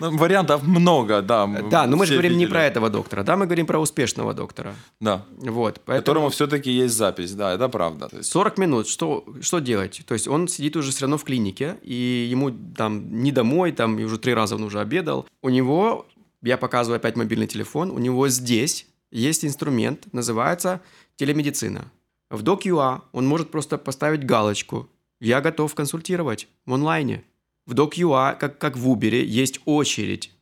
[0.00, 1.46] Ну, вариантов много, да.
[1.70, 2.46] Да, но мы же говорим видели.
[2.46, 4.74] не про этого доктора, да, мы говорим про успешного доктора.
[5.00, 5.24] Да.
[5.36, 5.80] Вот.
[5.84, 6.02] Поэтому...
[6.02, 8.08] Которому все-таки есть запись, да, это правда.
[8.22, 10.02] 40 минут, что, что делать?
[10.06, 13.98] То есть он сидит уже все равно в клинике, и ему там не домой, там
[13.98, 15.26] и уже три раза он уже обедал.
[15.42, 16.06] У него
[16.44, 20.82] я показываю опять мобильный телефон, у него здесь есть инструмент, называется
[21.16, 21.90] телемедицина.
[22.30, 24.88] В DocUA он может просто поставить галочку
[25.20, 27.24] «Я готов консультировать в онлайне».
[27.66, 30.32] В DocUA, как, как в Uber, есть очередь.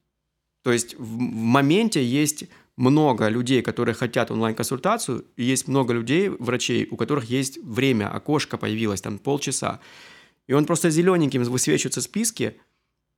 [0.65, 2.45] То есть в, в моменте есть
[2.77, 8.57] много людей, которые хотят онлайн-консультацию, и есть много людей, врачей, у которых есть время, окошко
[8.57, 9.79] появилось, там полчаса.
[10.49, 12.57] И он просто зелененьким высвечивается в списке–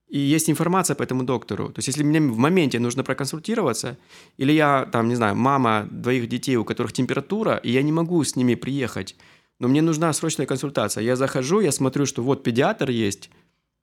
[0.08, 1.68] и есть информация по этому доктору.
[1.68, 3.96] То есть, если мне в моменте нужно проконсультироваться,
[4.36, 8.22] или я, там, не знаю, мама двоих детей, у которых температура, и я не могу
[8.22, 9.16] с ними приехать,
[9.58, 11.02] но мне нужна срочная консультация.
[11.02, 13.30] Я захожу, я смотрю, что вот педиатр есть,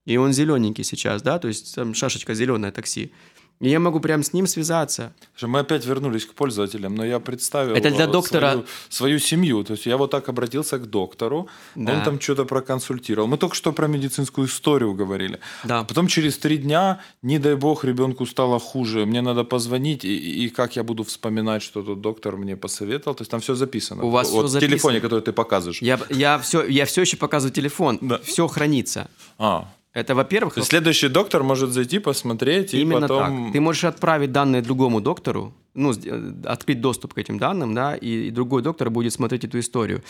[0.05, 3.11] и он зелененький сейчас, да, то есть там шашечка зеленое такси.
[3.59, 5.13] И я могу прямо с ним связаться.
[5.41, 8.51] Мы опять вернулись к пользователям, но я представил Это для доктора...
[8.51, 9.63] свою, свою семью.
[9.63, 11.93] То есть я вот так обратился к доктору, да.
[11.93, 13.27] он там что-то проконсультировал.
[13.27, 15.39] Мы только что про медицинскую историю говорили.
[15.63, 15.83] Да.
[15.83, 20.49] Потом через три дня, не дай бог, ребенку стало хуже, мне надо позвонить, и, и
[20.49, 23.15] как я буду вспоминать, что тот доктор мне посоветовал.
[23.15, 24.03] То есть там все записано.
[24.03, 24.67] У вас вот все записано.
[24.67, 25.81] в телефоне, который ты показываешь.
[25.83, 27.99] Я, я, все, я все еще показываю телефон.
[28.01, 28.19] Да.
[28.23, 29.07] Все хранится.
[29.37, 30.53] А, это, во-первых...
[30.53, 33.45] То есть следующий доктор может зайти, посмотреть Именно и потом...
[33.45, 33.53] так.
[33.53, 35.93] Ты можешь отправить данные другому доктору, ну,
[36.45, 40.01] открыть доступ к этим данным, да, и, и другой доктор будет смотреть эту историю.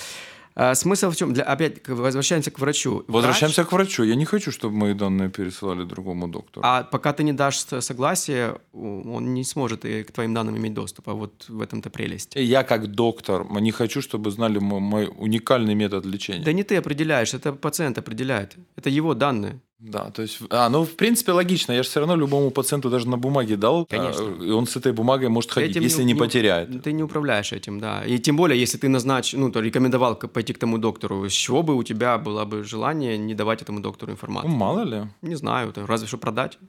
[0.54, 1.34] А, смысл в чем?
[1.34, 3.04] Для, опять возвращаемся к врачу.
[3.08, 3.70] Возвращаемся Врач...
[3.70, 4.04] к врачу.
[4.04, 6.66] Я не хочу, чтобы мои данные пересылали другому доктору.
[6.66, 11.10] А пока ты не дашь согласие, он не сможет и к твоим данным иметь доступ.
[11.10, 12.34] А вот в этом-то прелесть.
[12.36, 16.44] Я как доктор не хочу, чтобы знали мой, мой уникальный метод лечения.
[16.44, 18.56] Да не ты определяешь, это пациент определяет.
[18.76, 19.62] Это его данные.
[19.82, 21.72] Да, то есть, а, ну, в принципе, логично.
[21.72, 24.44] Я же все равно любому пациенту даже на бумаге дал, а, Конечно.
[24.44, 26.84] И он с этой бумагой может ходить, этим если не, не потеряет.
[26.84, 28.06] Ты не управляешь этим, да.
[28.06, 31.64] И тем более, если ты назнач, ну, то рекомендовал пойти к тому доктору, с чего
[31.64, 34.52] бы у тебя было бы желание не давать этому доктору информацию?
[34.52, 35.08] Ну, мало ли.
[35.24, 36.60] Не знаю, разве что продать.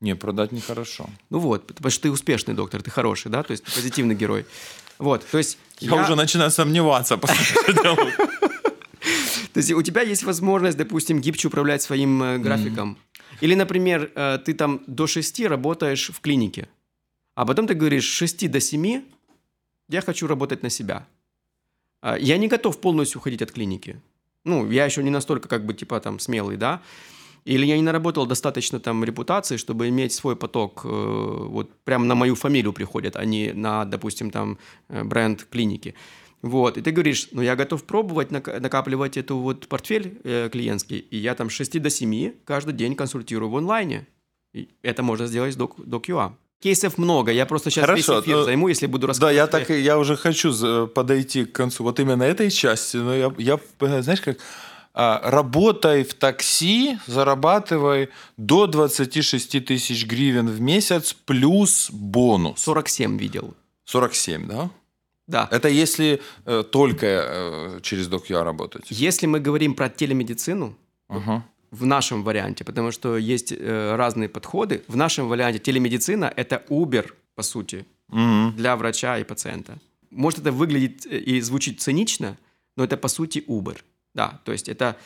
[0.00, 1.10] Не, продать нехорошо.
[1.28, 4.46] Ну вот, потому что ты успешный доктор, ты хороший, да, то есть ты позитивный герой.
[4.98, 5.58] Вот, то есть...
[5.78, 6.02] Я, я...
[6.02, 7.44] уже начинаю сомневаться, после
[9.52, 12.96] то есть у тебя есть возможность, допустим, гибче управлять своим э, графиком.
[13.40, 16.68] Или, например, э, ты там до 6 работаешь в клинике,
[17.34, 19.02] а потом ты говоришь, с 6 до 7
[19.88, 21.06] я хочу работать на себя.
[22.02, 24.00] А, я не готов полностью уходить от клиники.
[24.44, 26.80] Ну, я еще не настолько, как бы, типа, там, смелый, да.
[27.44, 32.14] Или я не наработал достаточно там репутации, чтобы иметь свой поток, э, вот прям на
[32.14, 35.94] мою фамилию приходят, а не на, допустим, там бренд клиники.
[36.42, 41.18] Вот, и ты говоришь, ну я готов пробовать накапливать эту вот портфель э, клиентский, и
[41.18, 44.06] я там с 6 до 7 каждый день консультирую в онлайне.
[44.54, 46.32] И это можно сделать с Doc, DocUA.
[46.62, 49.34] Кейсов много, я просто сейчас Хорошо, весь эфир ну, займу, если буду рассказывать.
[49.34, 53.32] Да, я так, я уже хочу подойти к концу вот именно этой части, но я,
[53.38, 53.58] я
[54.02, 54.38] знаешь, как
[54.92, 62.60] а, работай в такси, зарабатывай до 26 тысяч гривен в месяц плюс бонус.
[62.60, 63.54] 47 видел.
[63.84, 64.70] 47, да?
[65.30, 65.48] Да.
[65.52, 68.86] Это если э, только э, через DocUA работать.
[68.90, 70.76] Если мы говорим про телемедицину,
[71.08, 71.40] uh-huh.
[71.70, 77.12] в нашем варианте, потому что есть э, разные подходы, в нашем варианте телемедицина– это Uber,
[77.36, 78.52] по сути, uh-huh.
[78.56, 79.78] для врача и пациента.
[80.10, 82.36] Может, это выглядит э, и звучит цинично,
[82.76, 83.78] но это, по сути, Uber.
[84.14, 84.96] Да, то есть это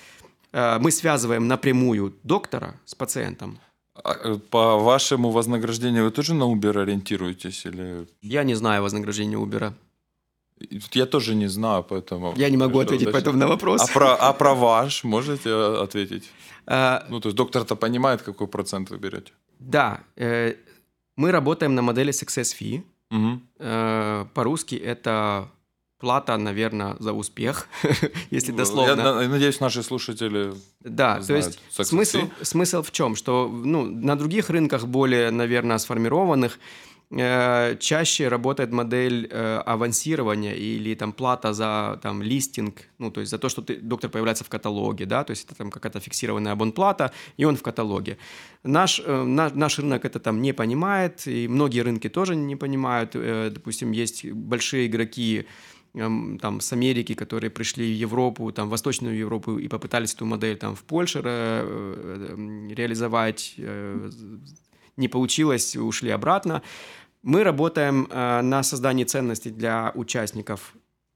[0.53, 3.59] э, мы связываем напрямую доктора с пациентом.
[4.03, 7.67] А, э, по вашему вознаграждению вы тоже на Uber ориентируетесь?
[7.67, 8.07] Или...
[8.23, 9.75] Я не знаю вознаграждения Uber.
[10.93, 12.35] Я тоже не знаю, поэтому...
[12.37, 13.83] Я не могу ответить поэтому на вопрос.
[13.83, 15.51] А про, а про ваш можете
[15.83, 16.31] ответить?
[16.67, 19.33] А, ну, то есть доктор-то понимает, какой процент вы берете?
[19.59, 20.01] Да.
[20.17, 20.55] Э,
[21.17, 22.83] мы работаем на модели Success Fee.
[23.11, 23.41] Угу.
[23.59, 25.49] Э, по-русски это
[25.99, 27.69] плата, наверное, за успех,
[28.31, 29.23] если ну, дословно.
[29.23, 33.17] Я надеюсь, наши слушатели Да, то есть смысл, смысл в чем?
[33.17, 36.59] Что ну, на других рынках, более, наверное, сформированных,
[37.11, 43.31] Э, чаще работает модель э, авансирования или там плата за там листинг, ну то есть
[43.31, 46.53] за то, что ты, доктор появляется в каталоге, да, то есть это там какая-то фиксированная
[46.53, 48.17] абонплата, и он в каталоге.
[48.63, 53.13] Наш, э, наш, наш рынок это там не понимает, и многие рынки тоже не понимают.
[53.55, 55.47] Допустим, есть большие игроки,
[55.95, 60.25] эм, там, с Америки, которые пришли в Европу, там, в Восточную Европу и попытались эту
[60.27, 61.21] модель там в Польше
[62.77, 63.57] реализовать,
[64.97, 66.63] не получилось, ушли обратно.
[67.23, 70.75] Мы работаем э, на создании ценностей для участников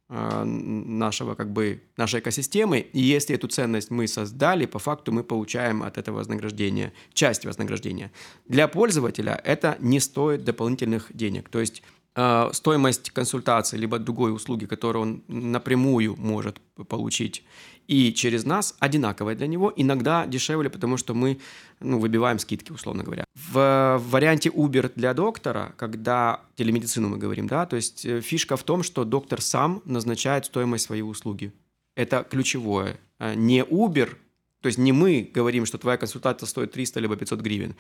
[0.09, 5.23] э, нашего, как бы, нашей экосистемы, и если эту ценность мы создали, по факту мы
[5.23, 8.11] получаем от этого вознаграждения, часть вознаграждения.
[8.47, 11.83] Для пользователя это не стоит дополнительных денег, то есть
[12.15, 16.59] э, стоимость консультации либо другой услуги, которую он напрямую может
[16.89, 17.45] получить,
[17.89, 21.39] и через нас одинаковая для него, иногда дешевле, потому что мы
[21.81, 23.25] ну, выбиваем скидки, условно говоря.
[23.35, 28.63] В варианте Uber для доктора, когда телемедицину мы говорим, да, то есть э, фишка в
[28.63, 31.53] том, что доктор сам назначает стоимость своей услуги.
[31.97, 33.01] Это ключевое.
[33.19, 34.17] А не Uber,
[34.61, 37.75] то есть не мы говорим, что твоя консультация стоит 300 либо 500 гривен,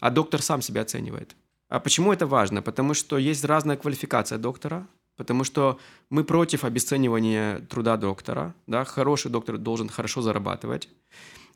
[0.00, 1.36] а доктор сам себя оценивает.
[1.68, 2.62] А почему это важно?
[2.62, 5.78] Потому что есть разная квалификация доктора, потому что
[6.10, 8.54] мы против обесценивания труда доктора.
[8.66, 8.84] Да?
[8.84, 10.88] Хороший доктор должен хорошо зарабатывать,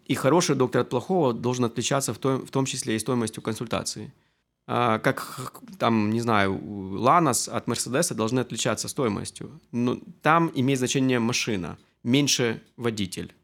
[0.07, 4.13] и хороший доктор от плохого должен отличаться в том, в том числе и стоимостью консультации.
[4.69, 6.61] А, как, там, не знаю,
[7.01, 9.61] Ланос от Мерседеса должны отличаться стоимостью.
[9.73, 13.35] Но там имеет значение машина, меньше водитель.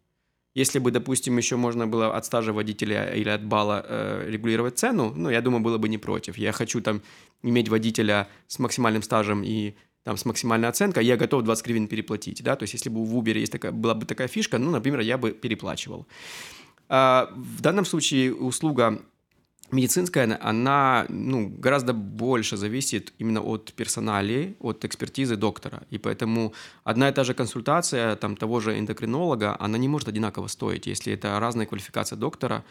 [0.54, 5.12] Если бы, допустим, еще можно было от стажа водителя или от балла э, регулировать цену,
[5.16, 6.36] ну, я думаю, было бы не против.
[6.36, 7.00] Я хочу там
[7.42, 9.74] иметь водителя с максимальным стажем и
[10.04, 13.16] там с максимальной оценкой, я готов 20 гривен переплатить, да, то есть если бы в
[13.16, 16.06] Uber есть такая, была бы такая фишка, ну, например, я бы переплачивал.
[16.88, 19.00] А в данном случае услуга
[19.72, 25.82] медицинская, она ну, гораздо больше зависит именно от персонали, от экспертизы доктора.
[25.90, 26.52] И поэтому
[26.84, 31.14] одна и та же консультация там, того же эндокринолога, она не может одинаково стоить, если
[31.14, 32.64] это разная квалификация доктора,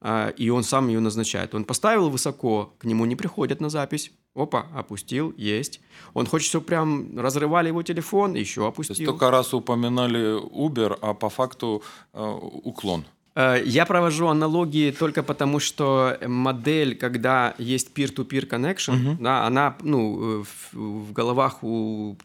[0.00, 1.54] а, и он сам ее назначает.
[1.54, 5.80] Он поставил высоко, к нему не приходят на запись, Опа, опустил, есть.
[6.12, 8.96] Он хочет, чтобы прям разрывали его телефон, еще опустил.
[8.96, 11.82] То есть только раз упоминали Uber, а по факту
[12.12, 13.04] э, уклон.
[13.36, 19.22] Э, я провожу аналогии только потому, что модель, когда есть peer-to-peer connection, угу.
[19.22, 22.16] да, она ну, в, в головах у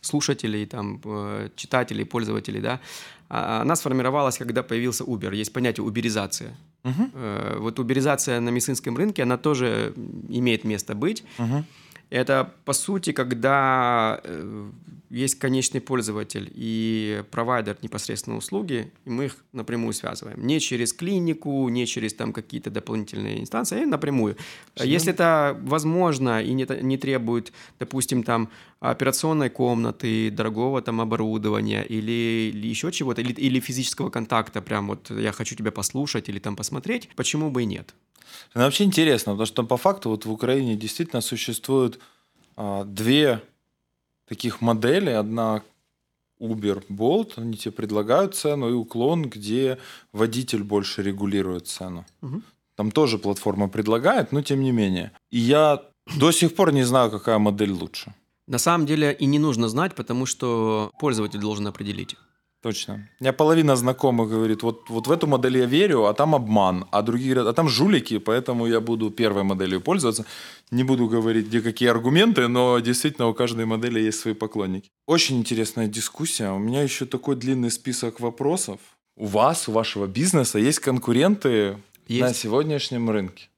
[0.00, 2.80] слушателей, там, э, читателей, пользователей, да,
[3.28, 5.34] а, она сформировалась, когда появился Uber.
[5.34, 6.56] Есть понятие уберизация.
[6.86, 7.60] Угу.
[7.60, 9.92] Вот уберизация на медицинском рынке, она тоже
[10.28, 11.24] имеет место быть.
[11.38, 11.64] Угу.
[12.10, 14.70] Это, по сути, когда э,
[15.10, 20.46] есть конечный пользователь и провайдер непосредственно услуги, и мы их напрямую связываем.
[20.46, 24.36] Не через клинику, не через там какие-то дополнительные инстанции, а напрямую.
[24.74, 24.92] Почему?
[24.92, 28.50] Если это возможно и не, не требует, допустим, там
[28.90, 35.10] операционной комнаты, дорогого там оборудования или, или еще чего-то, или, или физического контакта, прям вот
[35.10, 37.94] я хочу тебя послушать или там посмотреть, почему бы и нет?
[38.50, 42.00] Это вообще интересно, потому что по факту вот в Украине действительно существуют
[42.56, 43.42] а, две
[44.26, 45.10] таких модели.
[45.10, 45.62] Одна
[46.40, 49.78] Uber, Bolt, они тебе предлагают цену, и уклон, где
[50.12, 52.04] водитель больше регулирует цену.
[52.22, 52.42] Угу.
[52.76, 55.12] Там тоже платформа предлагает, но тем не менее.
[55.30, 55.82] И я
[56.18, 58.12] до сих пор не знаю, какая модель лучше.
[58.46, 62.16] На самом деле и не нужно знать, потому что пользователь должен определить.
[62.62, 63.08] Точно.
[63.20, 66.86] У меня половина знакомых говорит, вот, вот в эту модель я верю, а там обман.
[66.90, 70.24] А другие говорят, а там жулики, поэтому я буду первой моделью пользоваться.
[70.72, 74.90] Не буду говорить, где какие аргументы, но действительно у каждой модели есть свои поклонники.
[75.06, 76.50] Очень интересная дискуссия.
[76.50, 78.80] У меня еще такой длинный список вопросов.
[79.16, 81.78] У вас, у вашего бизнеса есть конкуренты
[82.08, 82.20] есть.
[82.20, 83.48] на сегодняшнем рынке?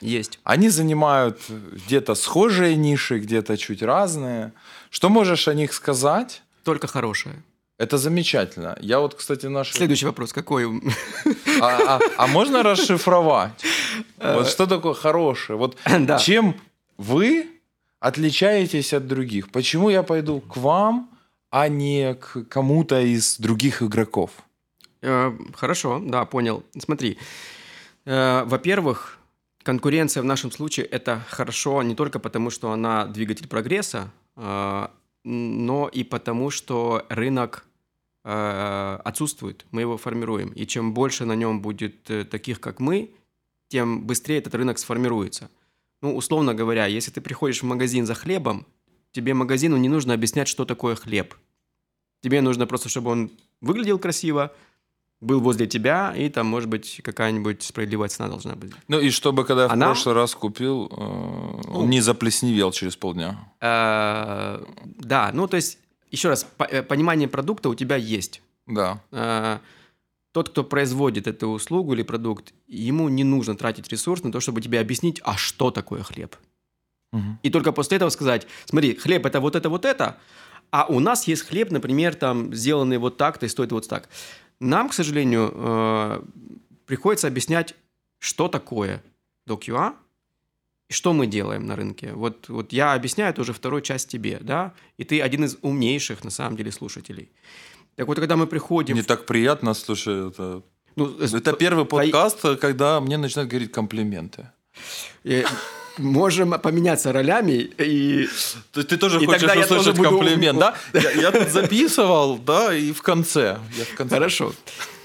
[0.00, 0.38] Есть.
[0.44, 4.52] Они занимают где-то схожие ниши, где-то чуть разные.
[4.90, 6.42] Что можешь о них сказать?
[6.64, 7.42] Только хорошее.
[7.78, 8.76] Это замечательно.
[8.80, 9.72] Я вот, кстати, наш...
[9.72, 10.66] Следующий вопрос, какой?
[11.62, 13.64] А, а, а можно расшифровать?
[14.18, 15.58] Вот что такое хорошее?
[15.58, 16.18] Вот да.
[16.18, 16.60] чем
[16.98, 17.46] вы
[17.98, 19.50] отличаетесь от других?
[19.50, 21.08] Почему я пойду к вам,
[21.50, 24.30] а не к кому-то из других игроков?
[25.00, 26.62] Э, хорошо, да, понял.
[26.78, 27.16] Смотри,
[28.04, 29.19] э, во-первых,
[29.62, 34.88] конкуренция в нашем случае это хорошо не только потому, что она двигатель прогресса, э,
[35.24, 37.66] но и потому, что рынок
[38.22, 40.50] Э, отсутствует, мы его формируем.
[40.50, 43.14] И чем больше на нем будет э, таких, как мы,
[43.68, 45.50] тем быстрее этот рынок сформируется.
[46.02, 48.66] Ну, условно говоря, если ты приходишь в магазин за хлебом,
[49.12, 51.34] тебе магазину не нужно объяснять, что такое хлеб.
[52.22, 53.30] Тебе нужно просто, чтобы он
[53.62, 54.52] выглядел красиво,
[55.20, 58.72] был возле тебя, и там, может быть, какая-нибудь справедливая цена должна быть.
[58.88, 59.86] Ну и чтобы, когда Она...
[59.86, 63.38] в прошлый раз купил, э, он ну, не заплесневел через полдня.
[63.60, 65.78] Да, ну то есть
[66.10, 68.42] еще раз, э, понимание продукта у тебя есть.
[68.66, 69.02] Да.
[69.12, 69.60] А,
[70.32, 74.60] тот, кто производит эту услугу или продукт, ему не нужно тратить ресурс на то, чтобы
[74.60, 76.36] тебе объяснить, а что такое хлеб.
[77.12, 77.38] Угу.
[77.42, 80.18] И только после этого сказать, смотри, хлеб это вот это, вот это,
[80.70, 84.08] а у нас есть хлеб, например, там сделанный вот так-то и стоит вот так.
[84.60, 86.22] Нам, к сожалению, э,
[86.86, 87.74] приходится объяснять,
[88.18, 89.02] что такое
[89.48, 89.94] DocUA,
[90.90, 92.12] что мы делаем на рынке?
[92.12, 96.24] Вот, вот я объясняю это уже вторую часть тебе, да, и ты один из умнейших,
[96.24, 97.30] на самом деле, слушателей.
[97.96, 98.94] Так вот, когда мы приходим...
[98.94, 100.62] Мне так приятно, слушай, это...
[100.96, 102.56] Ну, это первый подкаст, а...
[102.56, 104.50] когда мне начинают говорить комплименты.
[105.98, 108.28] Можем поменяться ролями и
[108.72, 110.08] ты, ты тоже и хочешь услышать тоже буду...
[110.10, 110.74] комплимент, да?
[110.94, 113.58] Я, я тут записывал, да, и в конце.
[113.76, 114.14] Я в конце.
[114.14, 114.52] Хорошо.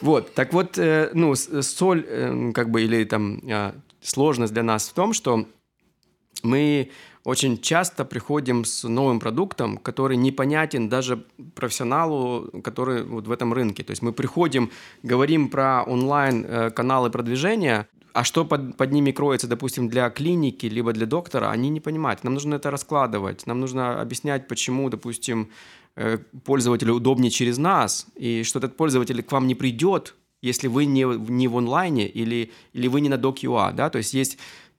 [0.01, 4.89] Вот, так вот, э, ну, соль, э, как бы, или там а, сложность для нас
[4.89, 5.45] в том, что
[6.43, 6.91] мы
[7.25, 11.25] очень часто приходим с новым продуктом, который непонятен даже
[11.55, 13.83] профессионалу, который вот в этом рынке.
[13.83, 14.71] То есть мы приходим,
[15.01, 20.93] говорим про онлайн-каналы э, продвижения, а что под, под ними кроется, допустим, для клиники, либо
[20.93, 22.23] для доктора, они не понимают.
[22.23, 25.49] Нам нужно это раскладывать, нам нужно объяснять, почему, допустим,
[25.97, 30.85] э, пользователю удобнее через нас, и что этот пользователь к вам не придет, если вы
[30.85, 34.37] не, не в онлайне или, или вы не на DocUA, да, то есть есть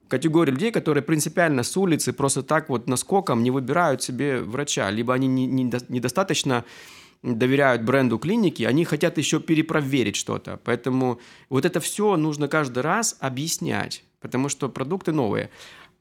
[0.08, 5.12] категорию людей, которые принципиально с улицы просто так вот наскоком не выбирают себе врача, либо
[5.12, 6.64] они не, не, недостаточно
[7.22, 10.60] доверяют бренду клиники, они хотят еще перепроверить что-то.
[10.64, 15.50] Поэтому вот это все нужно каждый раз объяснять, потому что продукты новые.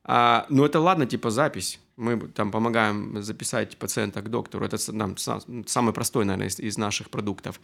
[0.03, 1.79] А, ну, это ладно, типа запись.
[1.97, 4.65] Мы там помогаем записать пациента к доктору.
[4.65, 7.59] Это нам самый простой, наверное, из, из наших продуктов.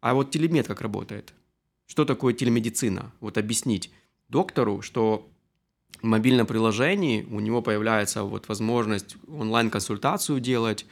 [0.00, 1.32] А вот телемед как работает?
[1.86, 3.12] Что такое телемедицина?
[3.20, 3.90] Вот объяснить
[4.28, 5.30] доктору, что
[6.02, 10.86] в мобильном приложении у него появляется вот возможность онлайн-консультацию делать,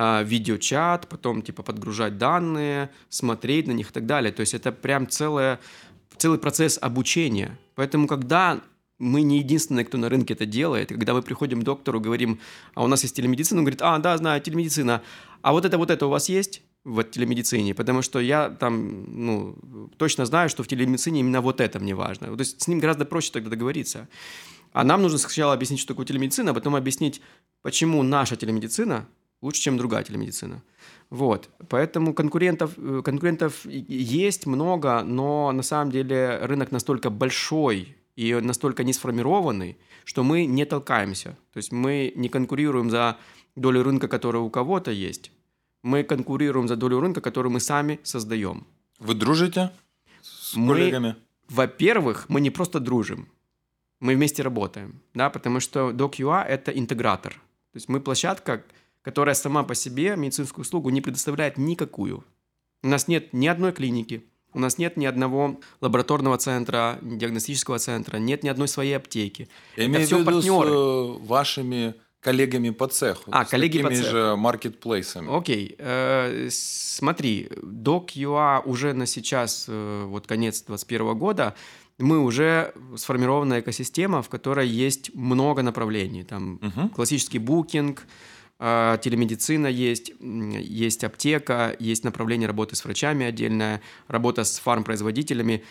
[0.00, 4.30] а, видеочат, потом типа подгружать данные, смотреть на них и так далее.
[4.30, 5.58] То есть это прям целое,
[6.16, 7.58] целый процесс обучения.
[7.74, 8.60] Поэтому когда
[9.00, 10.88] мы не единственные, кто на рынке это делает.
[10.88, 12.38] Когда мы приходим к доктору, говорим,
[12.74, 15.02] а у нас есть телемедицина, он говорит, а, да, знаю, телемедицина.
[15.42, 16.62] А вот это, вот это у вас есть?
[16.84, 19.56] в телемедицине, потому что я там, ну,
[19.98, 22.28] точно знаю, что в телемедицине именно вот это мне важно.
[22.28, 24.08] То есть с ним гораздо проще тогда договориться.
[24.72, 27.20] А нам нужно сначала объяснить, что такое телемедицина, а потом объяснить,
[27.62, 29.06] почему наша телемедицина
[29.42, 30.62] лучше, чем другая телемедицина.
[31.10, 31.48] Вот.
[31.68, 38.84] Поэтому конкурентов, э, конкурентов есть много, но на самом деле рынок настолько большой и настолько
[38.84, 41.36] не сформированный, что мы не толкаемся.
[41.52, 43.16] То есть мы не конкурируем за
[43.56, 45.30] долю рынка, которая у кого-то есть.
[45.82, 48.66] Мы конкурируем за долю рынка, которую мы сами создаем.
[48.98, 49.70] Вы дружите
[50.22, 51.16] с мы, коллегами?
[51.48, 53.28] Во-первых, мы не просто дружим,
[54.00, 57.32] мы вместе работаем, да, потому что DocUA– это интегратор.
[57.32, 58.64] То есть мы площадка,
[59.08, 62.24] которая сама по себе медицинскую услугу не предоставляет никакую.
[62.82, 68.18] У нас нет ни одной клиники, у нас нет ни одного лабораторного центра, диагностического центра,
[68.18, 69.48] нет ни одной своей аптеки.
[69.78, 70.68] Я это имею все в виду партнеры.
[70.68, 73.30] с э, вашими коллегами по цеху.
[73.30, 74.10] А, с коллеги по цеху.
[74.10, 75.34] же маркетплейсами.
[75.34, 75.74] Окей.
[75.78, 81.54] Э, смотри, DocUA уже на сейчас, э, вот конец 2021 года,
[81.96, 86.24] мы уже сформированная экосистема, в которой есть много направлений.
[86.24, 86.90] Там угу.
[86.90, 88.04] классический букинг,
[88.58, 95.62] телемедицина есть, есть аптека, есть направление работы с врачами отдельное, работа с фармпроизводителями,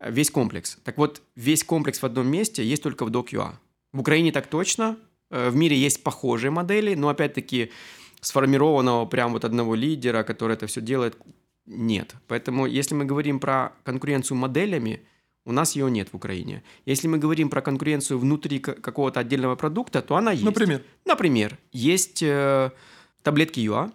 [0.00, 0.78] весь комплекс.
[0.84, 3.54] Так вот, весь комплекс в одном месте есть только в DocUA.
[3.92, 4.96] В Украине так точно,
[5.30, 7.72] э, в мире есть похожие модели, но опять-таки
[8.20, 11.16] сформированного прям вот одного лидера, который это все делает,
[11.66, 12.14] нет.
[12.28, 15.00] Поэтому если мы говорим про конкуренцию моделями–
[15.46, 16.62] у нас ее нет в Украине.
[16.84, 20.44] Если мы говорим про конкуренцию внутри какого-то отдельного продукта, то она есть.
[20.44, 20.82] Например?
[21.04, 22.70] Например, есть э,
[23.22, 23.92] таблетки ЮА,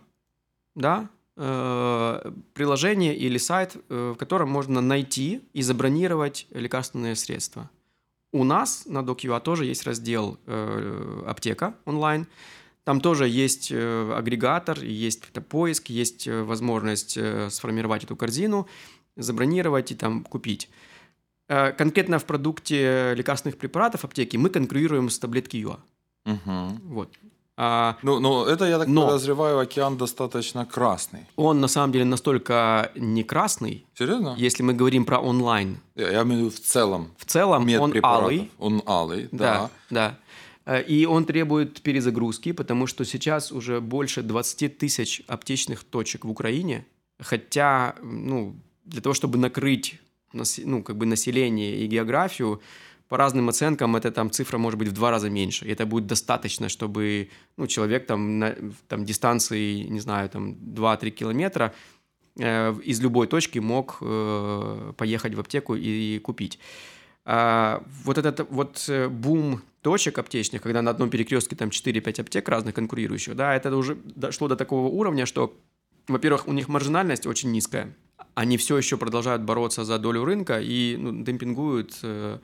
[0.76, 7.70] да, э, приложение или сайт, э, в котором можно найти и забронировать лекарственные средства.
[8.32, 12.28] У нас на DocUA тоже есть раздел э, аптека онлайн.
[12.86, 18.68] Там тоже есть э, агрегатор, есть поиск, есть э, возможность э, сформировать эту корзину,
[19.18, 20.70] забронировать и там купить.
[21.52, 25.80] Э, конкретно в продукте лекарственных препаратов аптеки мы конкурируем с таблетки ЮА.
[26.26, 26.94] Угу.
[26.94, 27.10] Вот.
[27.58, 31.20] А, ну, ну, это, я так но подозреваю, океан достаточно красный.
[31.36, 33.86] Он на самом деле настолько не красный.
[33.96, 34.36] Серьезно?
[34.38, 35.78] Если мы говорим про онлайн.
[35.96, 37.12] Я, я имею в виду в целом.
[37.18, 38.50] В целом он алый.
[38.58, 39.70] Он алый, да.
[39.90, 40.18] Да,
[40.66, 40.78] да.
[40.78, 46.30] Э, и он требует перезагрузки, потому что сейчас уже больше 20 тысяч аптечных точек в
[46.30, 46.86] Украине.
[47.20, 50.00] Хотя, ну, для того, чтобы накрыть
[50.34, 52.62] ну, как бы население и географию,
[53.12, 55.66] по разным оценкам эта там цифра может быть в два раза меньше.
[55.66, 57.28] И это будет достаточно, чтобы
[57.58, 58.56] ну, человек там на
[58.88, 61.74] там, дистанции, не знаю, там 2-3 километра
[62.40, 66.58] э, из любой точки мог э, поехать в аптеку и, и купить.
[67.26, 72.48] А, вот этот вот э, бум точек аптечных, когда на одном перекрестке там 4-5 аптек
[72.48, 75.54] разных конкурирующих, да, это уже дошло до такого уровня, что,
[76.08, 77.94] во-первых, у них маржинальность очень низкая–
[78.36, 82.00] они все еще продолжают бороться за долю рынка и ну, демпингуют.
[82.04, 82.40] Э,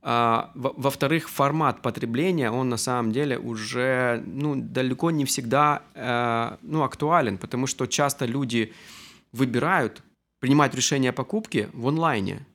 [0.00, 6.82] а, во-вторых, формат потребления, он на самом деле уже ну, далеко не всегда э, ну,
[6.82, 8.72] актуален, потому что часто люди
[9.32, 10.02] выбирают
[10.40, 12.46] принимать решение о покупке в онлайне.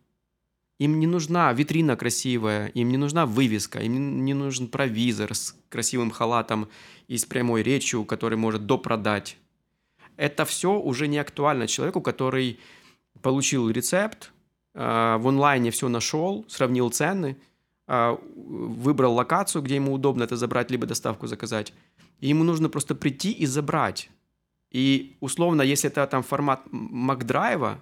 [0.80, 6.12] Им не нужна витрина красивая, им не нужна вывеска, им не нужен провизор с красивым
[6.12, 6.70] халатом
[7.08, 9.38] и с прямой речью, который может допродать
[10.18, 12.60] это все уже не актуально человеку, который
[13.22, 14.32] получил рецепт,
[14.74, 17.38] э, в онлайне все нашел, сравнил цены,
[17.88, 21.74] э, выбрал локацию, где ему удобно это забрать, либо доставку заказать.
[22.20, 24.10] И ему нужно просто прийти и забрать.
[24.72, 27.80] И условно, если это там формат Макдрайва,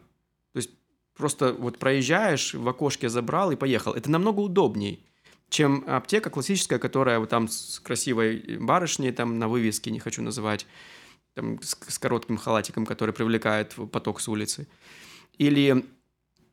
[0.54, 0.72] то есть
[1.16, 5.06] просто вот проезжаешь, в окошке забрал и поехал, это намного удобней,
[5.50, 10.66] чем аптека классическая, которая вот там с красивой барышней там на вывеске, не хочу называть,
[11.34, 14.68] там, с, с коротким халатиком, который привлекает поток с улицы.
[15.38, 15.86] Или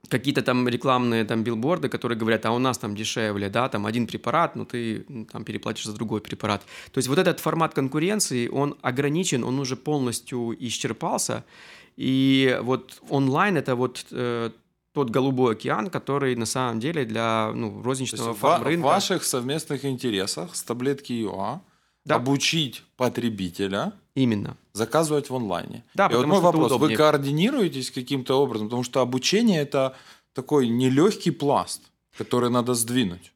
[0.08, 4.06] какие-то там рекламные там билборды, которые говорят, а у нас там дешевле, да, там один
[4.06, 6.62] препарат, но ты ну, там переплатишь за другой препарат.
[6.92, 11.44] То есть вот этот формат конкуренции, он ограничен, он уже полностью исчерпался,
[11.96, 14.50] и вот онлайн это вот э,
[14.92, 18.80] тот голубой океан, который на самом деле для ну, розничного фарм-рынка...
[18.80, 21.60] В ваших совместных интересах с таблетки ЮА
[22.08, 22.16] да.
[22.16, 24.56] обучить потребителя Именно.
[24.72, 25.84] Заказывать в онлайне.
[25.94, 26.72] Да, И вот мой вопрос.
[26.72, 28.66] Вы координируетесь каким-то образом?
[28.66, 29.94] Потому что обучение– это
[30.32, 31.82] такой нелегкий пласт,
[32.16, 33.32] который надо сдвинуть.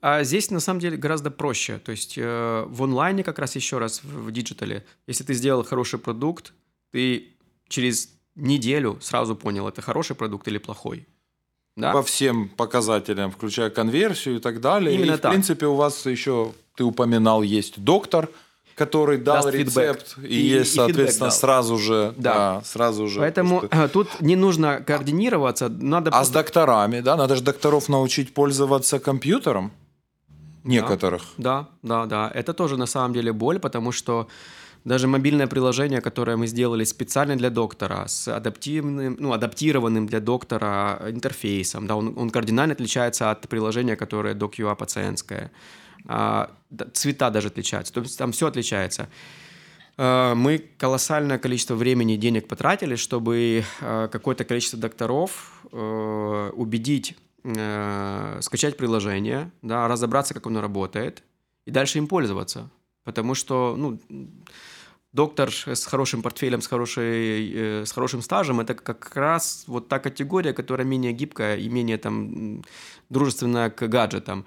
[0.00, 1.78] А здесь на самом деле гораздо проще.
[1.78, 5.64] То есть э, в онлайне как раз еще раз в, в диджитале, если ты сделал
[5.64, 6.54] хороший продукт,
[6.92, 7.36] ты
[7.68, 11.06] через неделю сразу понял, это хороший продукт или плохой.
[11.76, 11.92] Да?
[11.92, 14.94] по всем показателям, включая конверсию и так далее.
[14.94, 15.30] Именно и, в так.
[15.30, 18.28] принципе, у вас еще, ты упоминал, есть доктор,
[18.74, 19.66] который дал Даст фидбэк.
[19.66, 22.34] рецепт, и, И- есть, и соответственно, сразу же, Да.
[22.34, 23.20] да, сразу же.
[23.20, 26.10] Поэтому просто- э, тут не нужно координироваться, надо...
[26.12, 29.72] А с докторами, да, надо же докторов научить пользоваться компьютером
[30.64, 31.22] некоторых.
[31.38, 32.30] Да, да, да.
[32.34, 34.28] Это тоже на самом деле боль, потому что
[34.84, 41.00] даже мобильное приложение, которое мы сделали специально для доктора, с адаптивным, ну, адаптированным для доктора
[41.08, 45.40] интерфейсом, да, он, он кардинально отличается от приложения, которое DocUA пациентское.
[45.40, 45.50] Да,
[46.92, 49.08] цвета даже отличаются, то есть там все отличается.
[49.96, 57.16] Э, Мы колоссальное количество времени и денег потратили, чтобы э, какое-то количество докторов э, убедить
[57.44, 61.22] э, скачать приложение, да, разобраться, как оно работает,
[61.66, 62.70] и дальше им пользоваться.
[63.04, 64.00] Потому что ну,
[65.12, 69.98] доктор с хорошим портфелем, с, хорошей, э, с хорошим стажем– это как раз вот та
[69.98, 72.64] категория, которая менее гибкая и менее там, м,
[73.08, 74.44] дружественна к гаджетам.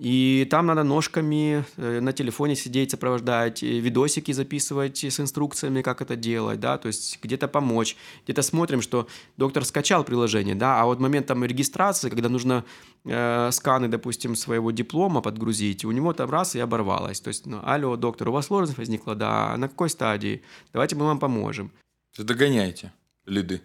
[0.00, 6.00] И там надо ножками э, на телефоне сидеть, сопровождать, э, видосики записывать с инструкциями, как
[6.00, 7.96] это делать, да, то есть где-то помочь.
[8.24, 12.64] Где-то смотрим, что доктор скачал приложение, да, а вот момент там регистрации, когда нужно
[13.04, 17.20] э, сканы, допустим, своего диплома подгрузить, у него там раз и оборвалось.
[17.20, 20.40] То есть, ну, алло, доктор, у вас сложность возникла, да, на какой стадии?
[20.72, 21.72] Давайте мы вам поможем.
[22.16, 22.94] Вы Догоняйте
[23.26, 23.60] лиды.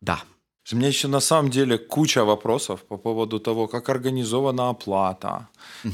[0.00, 0.22] Да.
[0.72, 5.48] У меня еще на самом деле куча вопросов по поводу того, как организована оплата,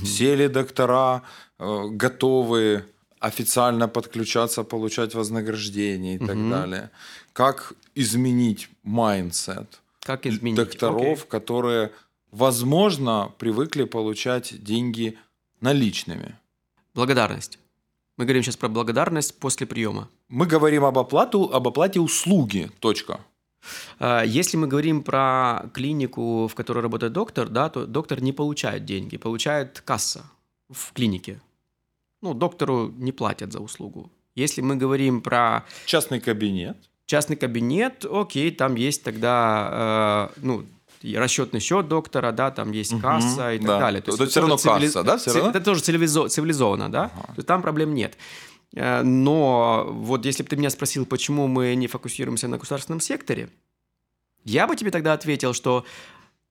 [0.04, 1.22] все ли доктора
[1.58, 2.84] э, готовы
[3.18, 6.50] официально подключаться, получать вознаграждение и так Мгм.
[6.50, 6.90] далее.
[7.32, 10.56] Как изменить mindset Как изменить?
[10.56, 11.28] докторов, Окей.
[11.30, 11.90] которые,
[12.30, 15.16] возможно, привыкли получать деньги
[15.60, 16.34] наличными.
[16.94, 17.58] Благодарность.
[18.18, 20.08] Мы говорим сейчас про благодарность после приема.
[20.28, 22.70] Мы говорим об, оплату, об оплате услуги.
[22.80, 23.20] Точка.
[23.98, 28.84] А, Если мы говорим про клинику, в которой работает доктор, да, то доктор не получает
[28.84, 30.24] деньги, получает касса
[30.70, 31.40] в клинике.
[32.22, 34.10] Ну, доктору не платят за услугу.
[34.34, 36.76] Если мы говорим про Частный кабинет.
[37.06, 40.64] частный кабинет, окей, там есть тогда, э, ну,
[41.14, 43.78] расчетный счет доктора, да, там есть Мгм, касса и так да.
[43.80, 44.02] далее.
[44.02, 45.50] То есть это всё равно цивили- касса, да, ци- равно?
[45.50, 48.16] Это тоже цивилизо- цивилизованно, да, то есть там проблем нет.
[48.76, 53.48] Э, Но вот если бы ты меня спросил, почему мы не фокусируемся на государственном секторе,
[54.44, 55.84] я бы тебе тогда ответил, что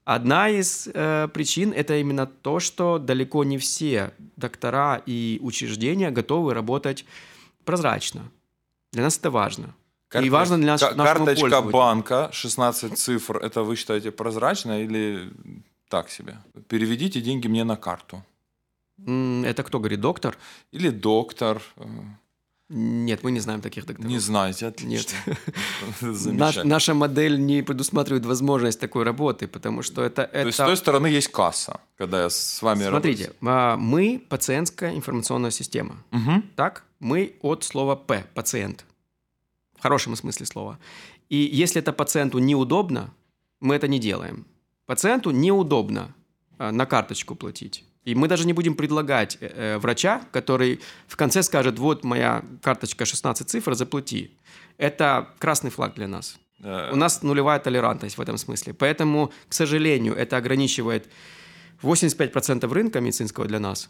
[0.03, 6.53] одна из э, причин это именно то, что далеко не все доктора и учреждения готовы
[6.53, 7.06] работать
[7.64, 8.31] прозрачно.
[8.91, 9.73] Для нас это важно.
[10.22, 15.30] И важно для нас, Карточка банка, 16 цифр, это вы считаете прозрачно или
[15.89, 16.38] так себе?
[16.69, 18.23] Переведите деньги мне на карту.
[18.97, 20.38] Это кто говорит, доктор?
[20.72, 21.61] Или доктор.
[22.67, 24.11] Нет, мы не знаем таких докторов.
[24.11, 25.17] Не знаете, отлично.
[26.01, 26.65] Наш- Замечательно.
[26.65, 30.26] наша модель не предусматривает возможность такой работы, потому что это...
[30.26, 30.69] То есть с это...
[30.69, 35.97] той стороны есть касса, когда я с вами Смотрите, а, мы пациентская информационная система.
[36.11, 36.38] работаю.
[36.38, 36.49] Мгм.
[36.55, 36.84] Так?
[36.99, 38.85] Мы от слова «п»– пациент.
[39.77, 40.80] В хорошем смысле слова.
[41.30, 43.13] И если это пациенту неудобно,
[43.59, 44.47] мы это не делаем.
[44.88, 46.15] Пациенту неудобно
[46.57, 47.84] а, на карточку платить.
[48.06, 52.44] И мы даже не будем предлагать э, э, врача, который в конце скажет, вот моя
[52.61, 54.30] карточка 16 цифр, заплати.
[54.77, 56.38] Это красный флаг для нас.
[56.64, 58.73] Э, У нас нулевая толерантность в этом смысле.
[58.73, 61.10] Поэтому, к сожалению, это ограничивает
[61.82, 63.90] 85% рынка медицинского для нас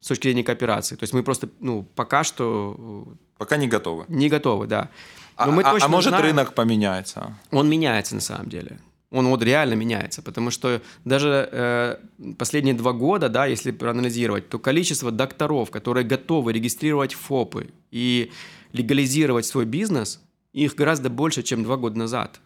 [0.00, 0.96] с точки зрения кооперации.
[0.96, 3.08] То есть мы просто, ну, пока что
[3.38, 4.04] Пока не готовы.
[4.08, 4.88] э, не готовы, да.
[5.36, 7.36] А, Но мы а- а точно может знаем- рынок поменяется?
[7.50, 8.78] Он меняется на самом деле.
[9.10, 11.96] Он вот реально меняется, потому что даже э,
[12.36, 18.30] последние два года, да, если проанализировать, то количество докторов, которые готовы регистрировать ФОПы и
[18.72, 20.20] легализировать свой бизнес,
[20.52, 22.40] их гораздо больше, чем два года назад.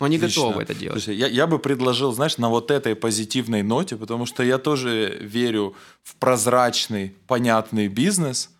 [0.00, 0.42] Они Отлично.
[0.42, 1.02] готовы это делать.
[1.02, 5.18] Слушай, я, я бы предложил, знаешь, на вот этой позитивной ноте, потому что я тоже
[5.20, 8.50] верю в прозрачный, понятный бизнес.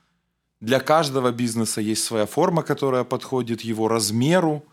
[0.60, 4.64] Для каждого бизнеса есть своя форма, которая подходит его размеру,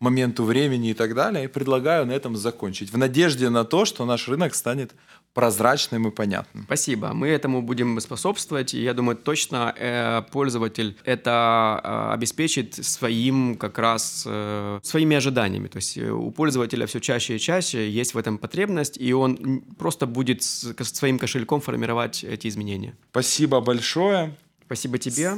[0.00, 1.44] моменту времени и так далее.
[1.44, 2.90] И предлагаю на этом закончить.
[2.90, 4.94] В надежде на то, что наш рынок станет
[5.34, 6.64] прозрачным и понятным.
[6.64, 7.12] Спасибо.
[7.12, 8.72] Мы этому будем способствовать.
[8.72, 15.66] И я думаю, точно э, пользователь это э, обеспечит своим как раз э, своими ожиданиями.
[15.68, 19.62] То есть э, у пользователя все чаще и чаще есть в этом потребность, и он
[19.76, 22.96] просто будет с, своим кошельком формировать эти изменения.
[23.10, 24.36] Спасибо большое.
[24.66, 25.32] Спасибо тебе.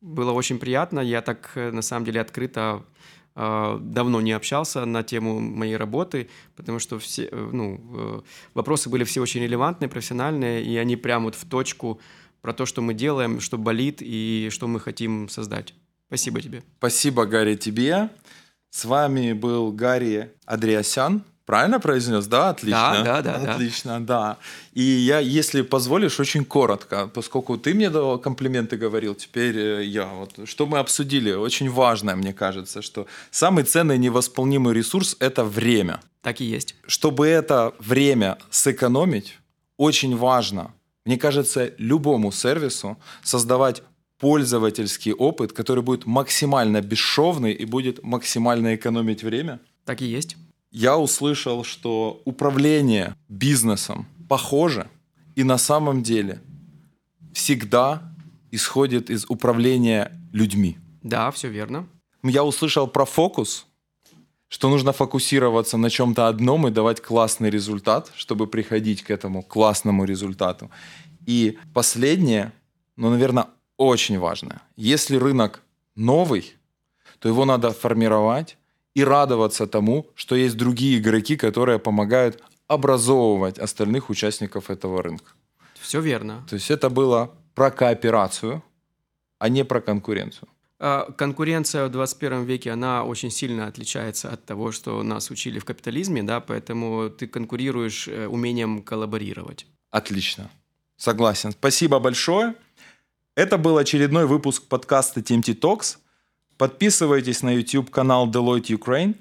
[0.00, 1.00] Было очень приятно.
[1.00, 2.84] Я так э, на самом деле открыто
[3.34, 8.20] давно не общался на тему моей работы, потому что все, э, ну, э,
[8.54, 12.00] вопросы были все очень релевантные, профессиональные, и они прям вот в точку
[12.42, 15.74] про то, что мы делаем, что болит и что мы хотим создать.
[16.08, 16.62] Спасибо тебе.
[16.78, 18.10] Спасибо, Гарри, тебе.
[18.68, 22.50] С вами был Гарри Андреасян, Правильно произнес, да?
[22.50, 23.02] Отлично.
[23.04, 23.54] Да, да, да.
[23.54, 24.20] Отлично, да.
[24.20, 24.38] да.
[24.74, 30.06] И я, если позволишь, очень коротко, поскольку ты мне давал комплименты, говорил, теперь э, я.
[30.06, 36.00] Вот, что мы обсудили, очень важное, мне кажется, что самый ценный невосполнимый ресурс– это время.
[36.20, 36.76] Так и есть.
[36.86, 39.38] Чтобы это время сэкономить,
[39.76, 40.72] очень важно,
[41.04, 43.82] мне кажется, любому сервису создавать
[44.20, 49.58] пользовательский опыт, который будет максимально бесшовный и будет максимально экономить время.
[49.84, 50.36] Так и есть
[50.72, 54.88] я услышал, что управление бизнесом похоже
[55.36, 56.40] и на самом деле
[57.34, 58.14] всегда
[58.50, 60.78] исходит из управления людьми.
[61.02, 61.86] Да, все верно.
[62.22, 63.66] Я услышал про фокус,
[64.48, 70.04] что нужно фокусироваться на чем-то одном и давать классный результат, чтобы приходить к этому классному
[70.04, 70.70] результату.
[71.26, 72.52] И последнее,
[72.96, 73.46] ну, наверное,
[73.76, 74.62] очень важное.
[74.76, 75.62] Если рынок
[75.96, 76.54] новый,
[77.18, 78.56] то его надо формировать
[78.94, 85.32] и радоваться тому, что есть другие игроки, которые помогают образовывать остальных участников этого рынка.
[85.80, 86.44] Все верно.
[86.48, 88.62] То есть это было про кооперацию,
[89.38, 90.48] а не про конкуренцию.
[90.78, 95.64] А, конкуренция в 21 веке, она очень сильно отличается от того, что нас учили в
[95.64, 99.66] капитализме, да, поэтому ты конкурируешь э, умением коллаборировать.
[99.90, 100.50] Отлично.
[100.96, 101.52] Согласен.
[101.52, 102.54] Спасибо большое.
[103.34, 105.98] Это был очередной выпуск подкаста TMT Talks.
[106.62, 109.16] Подписывайтесь на YouTube канал Deloitte Ukraine.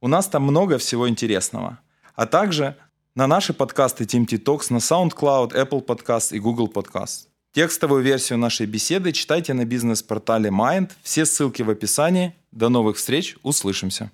[0.00, 1.80] У нас там много всего интересного.
[2.14, 2.76] А также
[3.14, 7.26] на наши подкасты TMT Talks на SoundCloud, Apple Podcast и Google Podcast.
[7.52, 10.92] Текстовую версию нашей беседы читайте на бизнес-портале Mind.
[11.02, 12.34] Все ссылки в описании.
[12.52, 13.36] До новых встреч.
[13.42, 14.10] Услышимся.